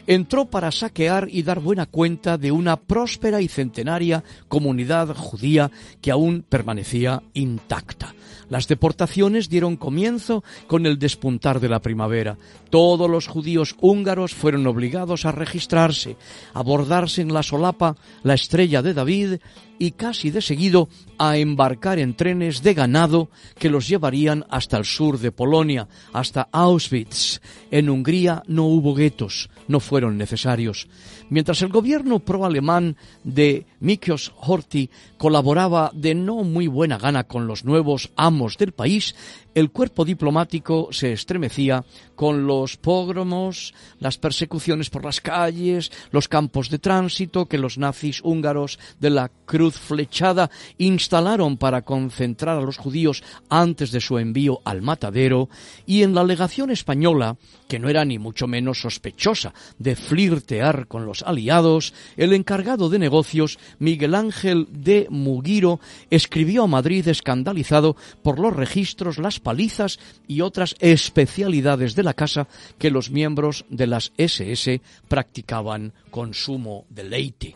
[0.07, 5.71] entró para saquear y dar buena cuenta de una próspera y centenaria comunidad judía
[6.01, 8.13] que aún permanecía intacta.
[8.49, 12.37] Las deportaciones dieron comienzo con el despuntar de la primavera.
[12.69, 16.17] Todos los judíos húngaros fueron obligados a registrarse,
[16.53, 19.39] a bordarse en la solapa la estrella de David
[19.81, 24.85] y casi de seguido a embarcar en trenes de ganado que los llevarían hasta el
[24.85, 27.41] sur de Polonia, hasta Auschwitz.
[27.71, 30.87] En Hungría no hubo guetos, no fueron necesarios.
[31.31, 37.65] Mientras el gobierno pro-alemán de Miklos Horthy colaboraba de no muy buena gana con los
[37.65, 39.15] nuevos amos del país,
[39.53, 41.83] el cuerpo diplomático se estremecía
[42.15, 48.21] con los pogromos, las persecuciones por las calles, los campos de tránsito que los nazis
[48.23, 54.61] húngaros de la Cruz Flechada instalaron para concentrar a los judíos antes de su envío
[54.63, 55.49] al matadero,
[55.85, 57.37] y en la legación española,
[57.67, 62.99] que no era ni mucho menos sospechosa de flirtear con los aliados, el encargado de
[62.99, 65.79] negocios, Miguel Ángel de Mugiro,
[66.09, 72.47] escribió a Madrid escandalizado por los registros, las palizas y otras especialidades de la casa
[72.77, 77.55] que los miembros de las SS practicaban con sumo deleite.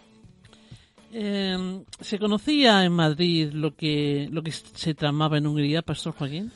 [1.12, 6.52] Eh, ¿Se conocía en Madrid lo que, lo que se tramaba en Hungría, Pastor Joaquín?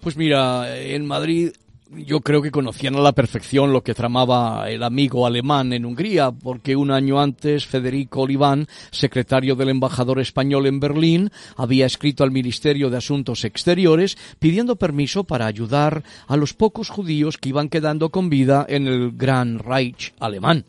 [0.00, 1.52] Pues mira, en Madrid
[1.96, 6.30] yo creo que conocían a la perfección lo que tramaba el amigo alemán en Hungría,
[6.30, 12.30] porque un año antes Federico Oliván, secretario del embajador español en Berlín, había escrito al
[12.30, 18.10] Ministerio de Asuntos Exteriores pidiendo permiso para ayudar a los pocos judíos que iban quedando
[18.10, 20.64] con vida en el Gran Reich alemán.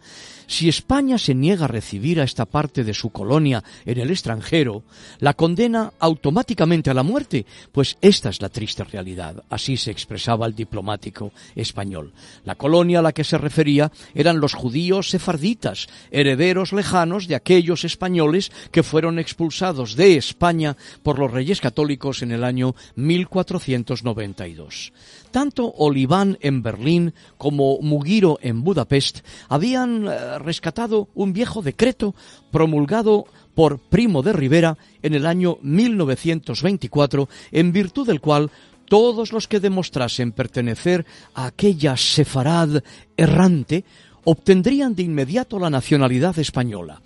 [0.52, 4.84] Si España se niega a recibir a esta parte de su colonia en el extranjero,
[5.20, 9.46] la condena automáticamente a la muerte, pues esta es la triste realidad.
[9.50, 12.12] Así se expresaba el diplomático español.
[12.44, 17.86] La colonia a la que se refería eran los judíos sefarditas, herederos lejanos de aquellos
[17.86, 24.92] españoles que fueron expulsados de España por los reyes católicos en el año 1492.
[25.32, 32.14] Tanto Oliván en Berlín como Mugiro en Budapest habían eh, rescatado un viejo decreto
[32.52, 33.26] promulgado
[33.56, 38.52] por Primo de Rivera en el año 1924, en virtud del cual
[38.86, 42.84] todos los que demostrasen pertenecer a aquella sefarad
[43.16, 43.86] errante
[44.24, 47.02] obtendrían de inmediato la nacionalidad española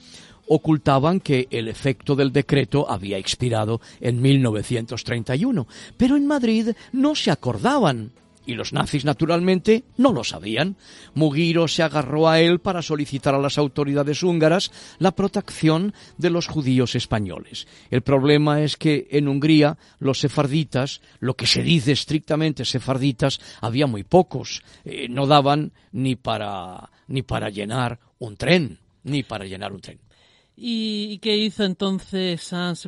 [0.47, 5.67] ocultaban que el efecto del decreto había expirado en 1931,
[5.97, 8.11] pero en Madrid no se acordaban.
[8.47, 10.75] Y los nazis, naturalmente, no lo sabían.
[11.15, 16.47] Mugiro se agarró a él para solicitar a las autoridades húngaras la protección de los
[16.47, 17.67] judíos españoles.
[17.89, 23.87] El problema es que en Hungría los sefarditas, lo que se dice estrictamente sefarditas, había
[23.87, 24.61] muy pocos.
[24.83, 30.04] Eh, no daban ni para, ni para llenar un tren, ni para llenar un tren.
[30.55, 32.87] ¿Y qué hizo entonces Sans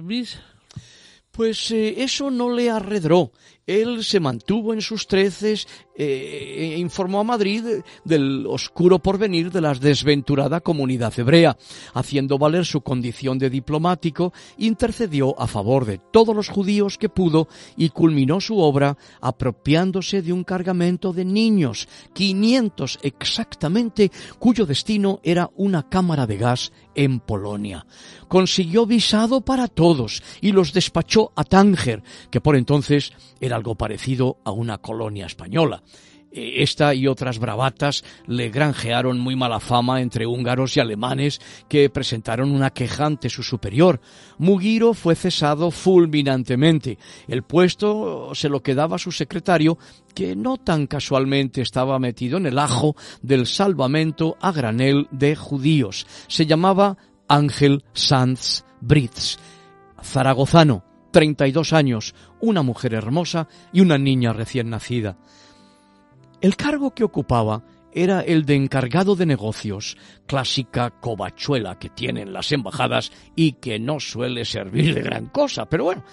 [1.32, 3.32] Pues eh, eso no le arredró.
[3.68, 7.66] Él se mantuvo en sus treces eh, e informó a Madrid
[8.06, 11.58] del oscuro porvenir de la desventurada comunidad hebrea.
[11.94, 17.50] Haciendo valer su condición de diplomático, intercedió a favor de todos los judíos que pudo
[17.76, 25.50] y culminó su obra apropiándose de un cargamento de niños, 500 exactamente, cuyo destino era
[25.58, 27.86] una cámara de gas en Polonia.
[28.30, 34.38] Consiguió visado para todos y los despachó a Tánger, que por entonces era algo parecido
[34.46, 35.84] a una colonia española.
[36.32, 41.40] Eh, esta y otras bravatas le granjearon muy mala fama entre húngaros y alemanes
[41.70, 44.00] que presentaron una queja ante su superior.
[44.38, 46.98] Mugiro fue cesado fulminantemente.
[47.28, 49.78] El puesto se lo quedaba su secretario,
[50.14, 56.08] que no tan casualmente estaba metido en el ajo del salvamento a granel de judíos.
[56.28, 56.98] Se llamaba
[57.28, 59.40] Ángel Sanz Brits,
[60.02, 60.87] zaragozano,
[61.18, 65.18] 32 años, una mujer hermosa y una niña recién nacida.
[66.42, 69.98] El cargo que ocupaba era el de encargado de negocios,
[70.28, 75.66] clásica covachuela que tienen las embajadas y que no suele servir de gran cosa.
[75.66, 76.04] Pero bueno,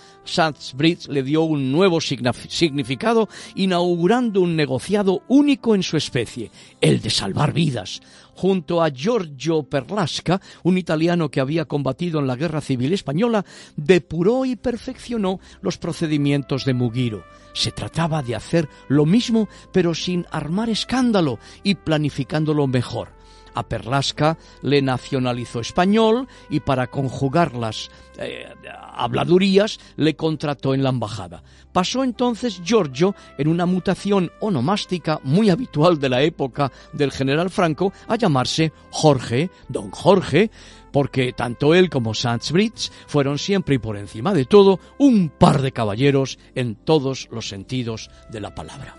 [0.75, 6.51] Brits le dio un nuevo significado inaugurando un negociado único en su especie,
[6.81, 8.01] el de salvar vidas
[8.35, 13.45] junto a Giorgio Perlasca, un italiano que había combatido en la Guerra Civil Española,
[13.77, 17.25] depuró y perfeccionó los procedimientos de Mugiro.
[17.55, 23.09] Se trataba de hacer lo mismo, pero sin armar escándalo y planificándolo mejor.
[23.55, 28.53] A Perlasca le nacionalizó español y para conjugar las eh,
[28.97, 31.43] habladurías le contrató en la embajada.
[31.73, 37.93] Pasó entonces Giorgio, en una mutación onomástica muy habitual de la época del general Franco,
[38.07, 40.51] a llamarse Jorge, don Jorge,
[40.93, 45.61] porque tanto él como Sanz Brits fueron siempre y por encima de todo un par
[45.61, 48.95] de caballeros en todos los sentidos de la palabra.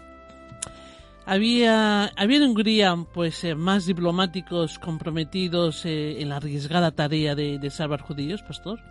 [1.25, 7.69] Había, había en Hungría pues eh, más diplomáticos comprometidos eh, en la arriesgada tarea de
[7.71, 8.81] salvar judíos, pastor.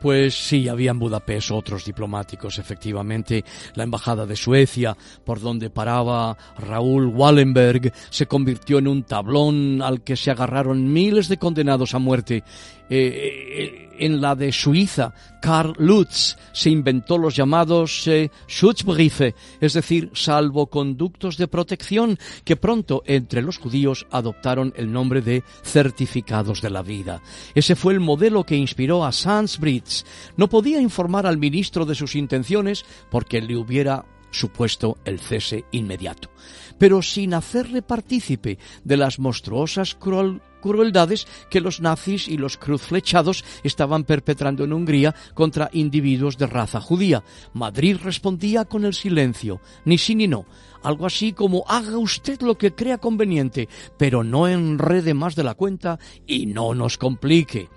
[0.00, 3.44] Pues sí, había en Budapest otros diplomáticos, efectivamente.
[3.74, 10.02] La embajada de Suecia, por donde paraba Raúl Wallenberg, se convirtió en un tablón al
[10.02, 12.44] que se agarraron miles de condenados a muerte.
[12.90, 15.12] Eh, eh, en la de Suiza,
[15.42, 23.02] Karl Lutz se inventó los llamados eh, Schutzbriefe, es decir, salvoconductos de protección, que pronto
[23.06, 27.22] entre los judíos adoptaron el nombre de certificados de la vida.
[27.54, 30.06] Ese fue el modelo que inspiró a Sans Brits.
[30.36, 36.30] No podía informar al ministro de sus intenciones porque le hubiera supuesto el cese inmediato,
[36.78, 39.94] pero sin hacerle partícipe de las monstruosas
[40.60, 46.80] crueldades que los nazis y los cruzflechados estaban perpetrando en Hungría contra individuos de raza
[46.80, 47.22] judía.
[47.52, 50.46] Madrid respondía con el silencio, ni sí ni no,
[50.82, 55.54] algo así como haga usted lo que crea conveniente, pero no enrede más de la
[55.54, 57.68] cuenta y no nos complique.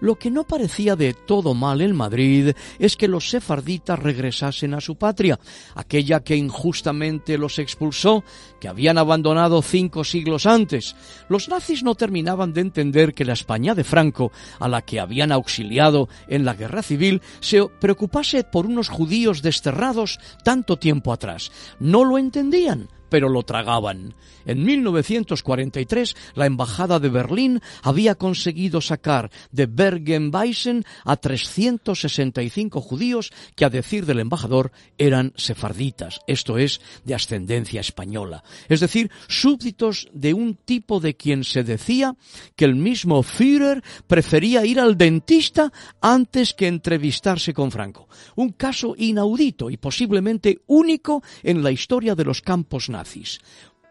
[0.00, 4.80] Lo que no parecía de todo mal en Madrid es que los sefarditas regresasen a
[4.80, 5.38] su patria,
[5.74, 8.24] aquella que injustamente los expulsó,
[8.60, 10.96] que habían abandonado cinco siglos antes.
[11.28, 15.32] Los nazis no terminaban de entender que la España de Franco, a la que habían
[15.32, 21.50] auxiliado en la guerra civil, se preocupase por unos judíos desterrados tanto tiempo atrás.
[21.80, 24.14] No lo entendían pero lo tragaban.
[24.44, 33.64] En 1943, la Embajada de Berlín había conseguido sacar de Bergen-Belsen a 365 judíos que,
[33.64, 40.34] a decir del embajador, eran sefarditas, esto es, de ascendencia española, es decir, súbditos de
[40.34, 42.16] un tipo de quien se decía
[42.54, 48.08] que el mismo Führer prefería ir al dentista antes que entrevistarse con Franco.
[48.36, 53.40] Un caso inaudito y posiblemente único en la historia de los campos nazis.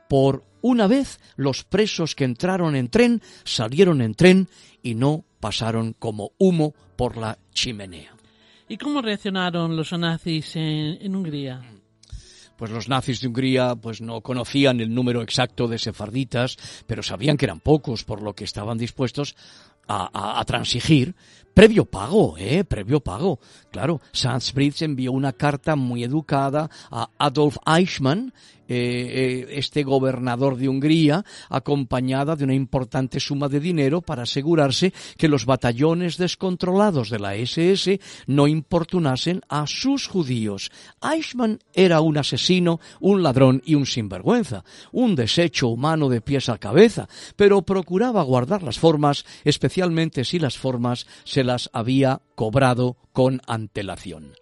[0.10, 4.48] Por una vez los presos que entraron en tren salieron en tren
[4.82, 8.16] y no pasaron como humo por la chimenea.
[8.68, 11.62] ¿Y cómo reaccionaron los nazis en, Hungría?
[12.58, 17.38] pues los nazis de Hungría pues no conocían el número exacto de sefarditas, pero sabían
[17.38, 19.36] que eran pocos, por lo que estaban dispuestos
[19.88, 21.16] a, a, transigir
[21.56, 22.66] previo pago, ¿eh?
[22.66, 23.40] Previo pago.
[23.72, 28.34] Claro, Sandsbridge envió una carta muy educada a Adolf Eichmann,
[28.68, 34.92] eh, eh, este gobernador de Hungría, acompañada de una importante suma de dinero para asegurarse
[35.18, 40.72] que los batallones descontrolados de la SS no importunasen a sus judíos.
[41.02, 46.58] Eichmann era un asesino, un ladrón y un sinvergüenza, un desecho humano de pies a
[46.58, 53.42] cabeza, pero procuraba guardar las formas, especialmente si las formas se las había cobrado con
[53.48, 54.34] antelación.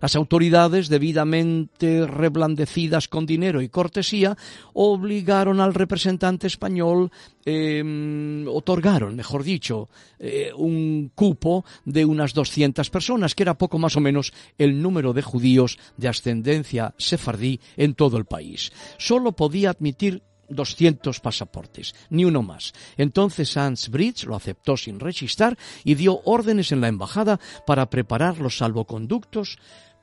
[0.00, 4.36] Las autoridades, debidamente reblandecidas con dinero y cortesía,
[4.72, 7.10] obligaron al representante español,
[7.44, 9.88] em, otorgaron, mejor dicho,
[10.18, 15.12] eh, un cupo de unas 200 personas, que era poco más o menos el número
[15.12, 18.70] de judíos de ascendencia sefardí en todo el país.
[18.98, 22.72] Solo podía admitir 200 pasaportes, ni uno más.
[22.96, 28.38] Entonces Hans Bridge lo aceptó sin rechistar y dio órdenes en la embajada para preparar
[28.38, 29.58] los salvoconductos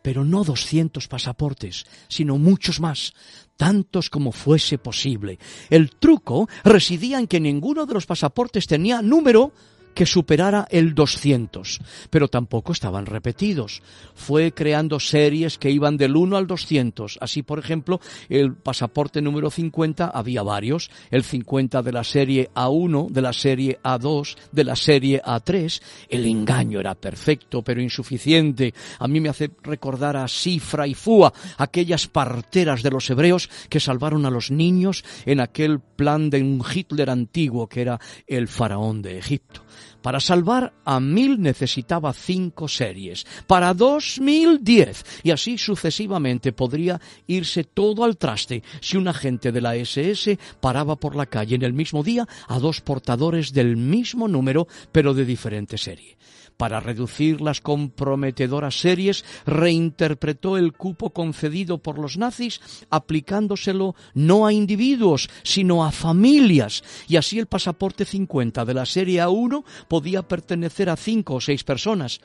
[0.05, 3.15] pero no 200 pasaportes, sino muchos más,
[3.57, 5.39] tantos como fuese posible.
[5.71, 9.51] El truco residía en que ninguno de los pasaportes tenía número
[9.95, 11.79] que superara el 200,
[12.11, 13.81] pero tampoco estaban repetidos.
[14.13, 17.17] Fue creando series que iban del 1 al 200.
[17.21, 23.09] Así, por ejemplo, el pasaporte número 50 había varios, el 50 de la serie A1,
[23.09, 25.81] de la serie A2, de la serie A3.
[26.09, 28.73] El engaño era perfecto, pero insuficiente.
[28.99, 33.79] A mí me hace recordar a Sifra y Fua, aquellas parteras de los hebreos que
[33.79, 39.01] salvaron a los niños en aquel plan de un Hitler antiguo que era el faraón
[39.01, 39.61] de Egipto.
[40.05, 47.01] Para salvar a mil necesitaba cinco series, para dos mil diez, y así sucesivamente podría
[47.25, 51.63] irse todo al traste si un agente de la SS paraba por la calle en
[51.63, 56.15] el mismo día a dos portadores del mismo número pero de diferente serie
[56.57, 64.53] para reducir las comprometedoras series, reinterpretó el cupo concedido por los nazis, aplicándoselo no a
[64.53, 70.89] individuos, sino a familias, y así el pasaporte 50 de la serie A1 podía pertenecer
[70.89, 72.21] a cinco o seis personas.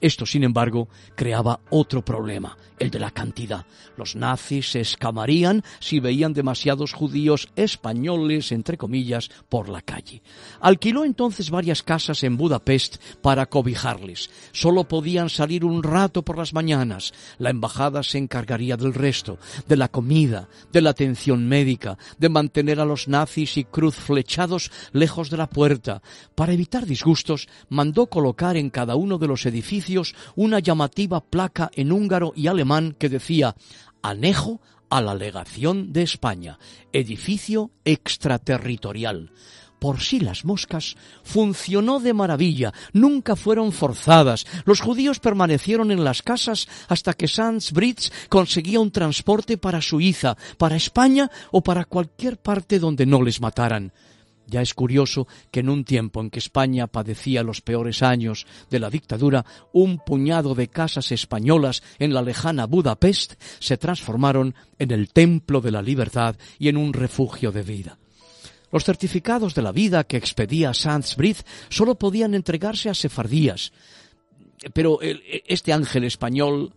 [0.00, 3.66] Esto, sin embargo, creaba otro problema, el de la cantidad.
[3.98, 10.22] Los nazis se escamarían si veían demasiados judíos españoles, entre comillas, por la calle.
[10.60, 14.30] Alquiló entonces varias casas en Budapest para cobijarles.
[14.52, 17.12] Solo podían salir un rato por las mañanas.
[17.38, 19.38] La embajada se encargaría del resto,
[19.68, 24.70] de la comida, de la atención médica, de mantener a los nazis y cruz flechados
[24.92, 26.00] lejos de la puerta.
[26.34, 29.89] Para evitar disgustos, mandó colocar en cada uno de los edificios
[30.36, 33.54] una llamativa placa en húngaro y alemán que decía
[34.02, 36.58] Anejo a la legación de España,
[36.92, 39.30] edificio extraterritorial
[39.80, 44.46] por sí las moscas, funcionó de maravilla, nunca fueron forzadas.
[44.64, 50.36] Los judíos permanecieron en las casas hasta que Sanz Brits conseguía un transporte para Suiza,
[50.58, 53.92] para España o para cualquier parte donde no les mataran.
[54.50, 58.80] Ya es curioso que en un tiempo en que España padecía los peores años de
[58.80, 65.10] la dictadura, un puñado de casas españolas en la lejana Budapest se transformaron en el
[65.10, 67.98] templo de la libertad y en un refugio de vida.
[68.72, 73.72] Los certificados de la vida que expedía Sanz Brith solo podían entregarse a sefardías.
[74.74, 76.74] Pero este ángel español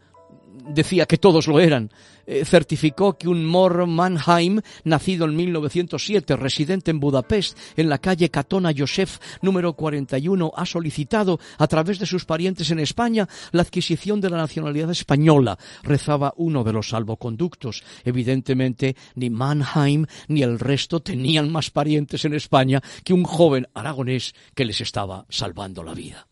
[0.69, 1.91] decía que todos lo eran.
[2.25, 8.29] Eh, certificó que un Mor Mannheim, nacido en 1907, residente en Budapest, en la calle
[8.29, 14.21] Catona Josef número 41, ha solicitado, a través de sus parientes en España, la adquisición
[14.21, 17.83] de la nacionalidad española, rezaba uno de los salvoconductos.
[18.05, 24.33] Evidentemente, ni Mannheim ni el resto tenían más parientes en España que un joven aragonés
[24.55, 26.27] que les estaba salvando la vida.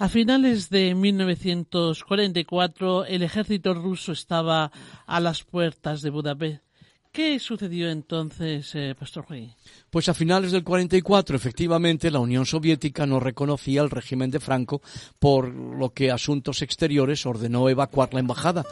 [0.00, 4.70] A finales de 1944 el ejército ruso estaba
[5.06, 6.62] a las puertas de Budapest.
[7.10, 9.52] ¿Qué sucedió entonces, eh, Pastor Rey?
[9.90, 14.82] Pues a finales del 44, efectivamente, la Unión Soviética no reconocía el régimen de Franco,
[15.18, 18.64] por lo que Asuntos Exteriores ordenó evacuar la embajada.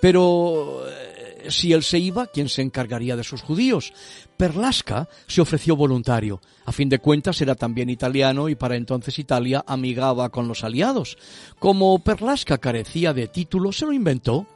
[0.00, 0.84] Pero
[1.48, 3.92] si él se iba, ¿quién se encargaría de sus judíos?
[4.36, 6.40] Perlasca se ofreció voluntario.
[6.64, 11.16] A fin de cuentas era también italiano y para entonces Italia amigaba con los aliados.
[11.58, 14.46] Como Perlasca carecía de título, se lo inventó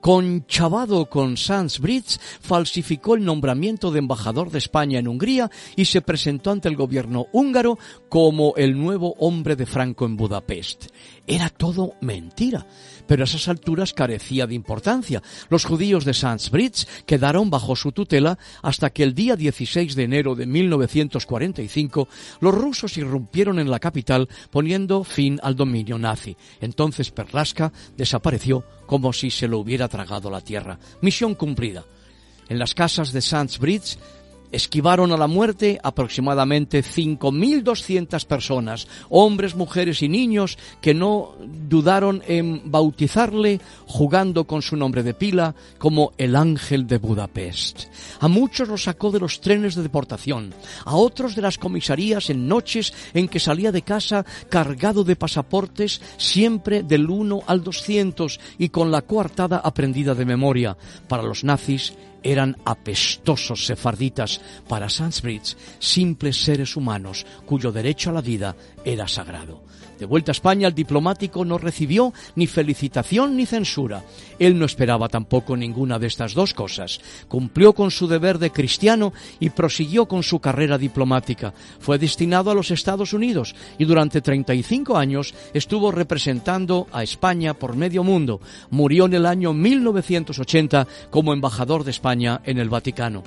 [0.00, 6.00] conchavado con Sans Brits, falsificó el nombramiento de embajador de España en Hungría y se
[6.00, 7.78] presentó ante el gobierno húngaro
[8.08, 10.86] como el nuevo hombre de Franco en Budapest.
[11.30, 12.66] Era todo mentira
[13.10, 15.20] pero a esas alturas carecía de importancia.
[15.48, 16.14] Los judíos de
[16.52, 22.06] Bridge quedaron bajo su tutela hasta que el día 16 de enero de 1945
[22.38, 26.36] los rusos irrumpieron en la capital poniendo fin al dominio nazi.
[26.60, 30.78] Entonces Perlaska desapareció como si se lo hubiera tragado la tierra.
[31.00, 31.84] Misión cumplida.
[32.48, 33.24] En las casas de
[33.58, 33.98] Bridge
[34.52, 41.34] esquivaron a la muerte aproximadamente 5.200 personas, hombres, mujeres y niños que no
[41.68, 47.84] dudaron en bautizarle jugando con su nombre de pila como el ángel de Budapest.
[48.20, 52.48] A muchos los sacó de los trenes de deportación, a otros de las comisarías en
[52.48, 58.68] noches en que salía de casa cargado de pasaportes siempre del 1 al 200 y
[58.68, 60.76] con la coartada aprendida de memoria.
[61.08, 68.20] Para los nazis eran apestosos sefarditas para Sandsbridge, simples seres humanos cuyo derecho a la
[68.20, 69.69] vida era sagrado.
[70.00, 74.02] De vuelta a España, el diplomático no recibió ni felicitación ni censura.
[74.38, 77.02] Él no esperaba tampoco ninguna de estas dos cosas.
[77.28, 81.52] Cumplió con su deber de cristiano y prosiguió con su carrera diplomática.
[81.80, 87.76] Fue destinado a los Estados Unidos y durante 35 años estuvo representando a España por
[87.76, 88.40] medio mundo.
[88.70, 93.22] Murió en el año 1980 como embajador de España en el Vaticano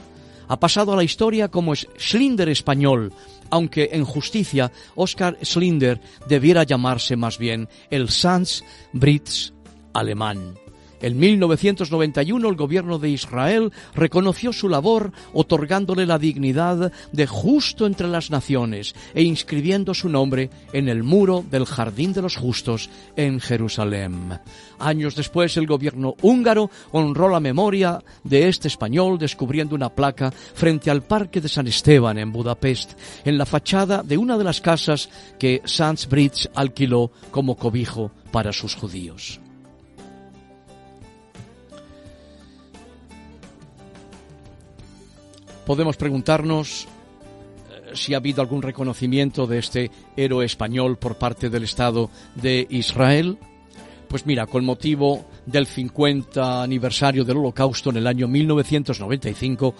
[0.47, 3.13] ha pasado a la historia como Schlinder español,
[3.49, 8.63] aunque en justicia Oscar Schlinder debiera llamarse más bien el Sans
[8.93, 9.53] Brits
[9.93, 10.62] alemán.
[11.03, 18.07] En 1991 el gobierno de Israel reconoció su labor otorgándole la dignidad de justo entre
[18.07, 23.41] las naciones e inscribiendo su nombre en el muro del Jardín de los Justos en
[23.41, 24.39] Jerusalén.
[24.79, 30.89] Años después el gobierno húngaro honró la memoria de este español descubriendo una placa frente
[30.89, 32.93] al Parque de San Esteban en Budapest,
[33.25, 38.53] en la fachada de una de las casas que Sanz Brits alquiló como cobijo para
[38.53, 39.42] sus judíos.
[45.65, 51.63] Podemos preguntarnos eh, si ha habido algún reconocimiento de este héroe español por parte del
[51.63, 53.37] Estado de Israel.
[54.07, 59.73] Pues mira, con motivo del 50 aniversario del Holocausto en el año 1995,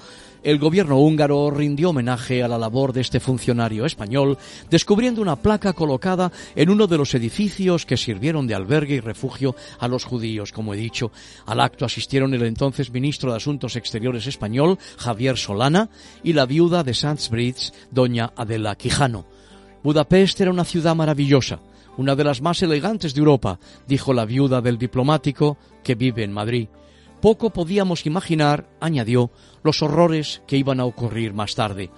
[0.43, 4.37] el gobierno húngaro rindió homenaje a la labor de este funcionario español,
[4.69, 9.55] descubriendo una placa colocada en uno de los edificios que sirvieron de albergue y refugio
[9.79, 10.51] a los judíos.
[10.51, 11.11] Como he dicho,
[11.45, 15.89] al acto asistieron el entonces ministro de Asuntos Exteriores español, Javier Solana,
[16.23, 16.93] y la viuda de
[17.29, 19.25] Bridge, doña Adela Quijano.
[19.83, 21.59] Budapest era una ciudad maravillosa,
[21.97, 26.31] una de las más elegantes de Europa, dijo la viuda del diplomático que vive en
[26.31, 26.67] Madrid.
[27.23, 29.31] Poco podíamos imaginar, añadió,
[29.63, 31.89] los horrores que iban a ocurrir más tarde.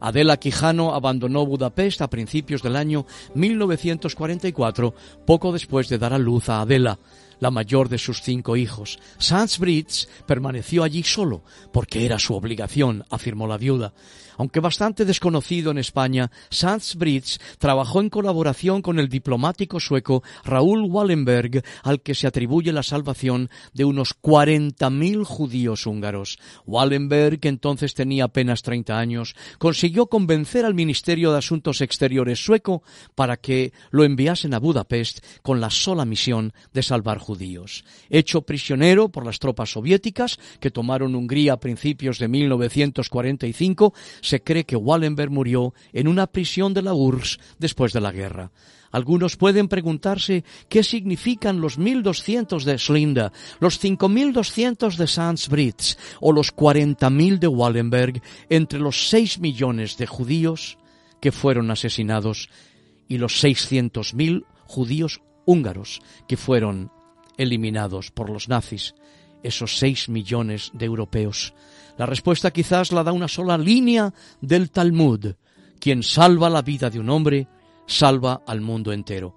[0.00, 3.06] Adela Quijano abandonó Budapest a principios del año
[3.36, 4.92] 1944,
[5.24, 6.98] poco después de dar a luz a Adela
[7.42, 8.98] la mayor de sus cinco hijos.
[9.18, 13.94] Sans Brits permaneció allí solo, porque era su obligación, afirmó la viuda.
[14.42, 20.82] Aunque bastante desconocido en España, Sanz Brits trabajó en colaboración con el diplomático sueco Raúl
[20.90, 26.40] Wallenberg, al que se atribuye la salvación de unos 40.000 judíos húngaros.
[26.66, 32.82] Wallenberg, que entonces tenía apenas 30 años, consiguió convencer al Ministerio de Asuntos Exteriores sueco
[33.14, 37.84] para que lo enviasen a Budapest con la sola misión de salvar judíos.
[38.10, 43.94] Hecho prisionero por las tropas soviéticas que tomaron Hungría a principios de 1945,
[44.32, 48.50] se cree que Wallenberg murió en una prisión de la URSS después de la guerra.
[48.90, 53.30] Algunos pueden preguntarse qué significan los 1.200 de Slinda,
[53.60, 60.06] los 5.200 de Sanz Brits o los 40.000 de Wallenberg entre los 6 millones de
[60.06, 60.78] judíos
[61.20, 62.48] que fueron asesinados
[63.08, 66.90] y los 600.000 judíos húngaros que fueron
[67.36, 68.94] eliminados por los nazis,
[69.42, 71.52] esos 6 millones de europeos.
[71.98, 75.34] La respuesta quizás la da una sola línea del Talmud.
[75.78, 77.48] Quien salva la vida de un hombre,
[77.86, 79.34] salva al mundo entero.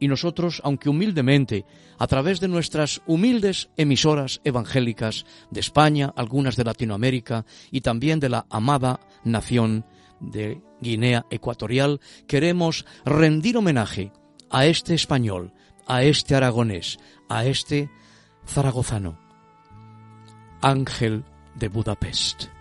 [0.00, 1.64] Y nosotros, aunque humildemente,
[1.98, 8.28] a través de nuestras humildes emisoras evangélicas de España, algunas de Latinoamérica y también de
[8.28, 9.84] la amada nación
[10.20, 14.12] de Guinea Ecuatorial, queremos rendir homenaje
[14.50, 15.52] a este español,
[15.86, 16.98] a este aragonés,
[17.28, 17.90] a este
[18.46, 19.18] zaragozano,
[20.60, 21.24] Ángel
[21.58, 22.57] de Budapest.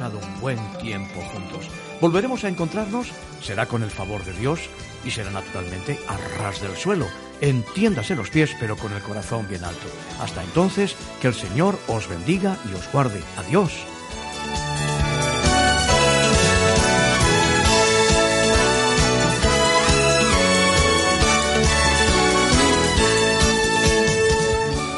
[0.00, 1.68] Pasado un buen tiempo juntos.
[2.00, 3.08] Volveremos a encontrarnos,
[3.42, 4.60] será con el favor de Dios
[5.04, 7.06] y será naturalmente a ras del suelo.
[7.42, 9.86] Entiéndase los pies, pero con el corazón bien alto.
[10.18, 13.20] Hasta entonces, que el Señor os bendiga y os guarde.
[13.36, 13.72] Adiós.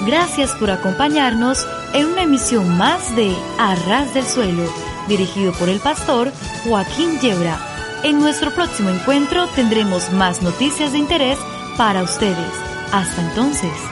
[0.07, 6.33] Gracias por acompañarnos en una emisión más de Arras del Suelo, dirigido por el pastor
[6.65, 7.59] Joaquín Yebra.
[8.03, 11.39] En nuestro próximo encuentro tendremos más noticias de interés
[11.77, 12.53] para ustedes.
[12.93, 13.92] Hasta entonces.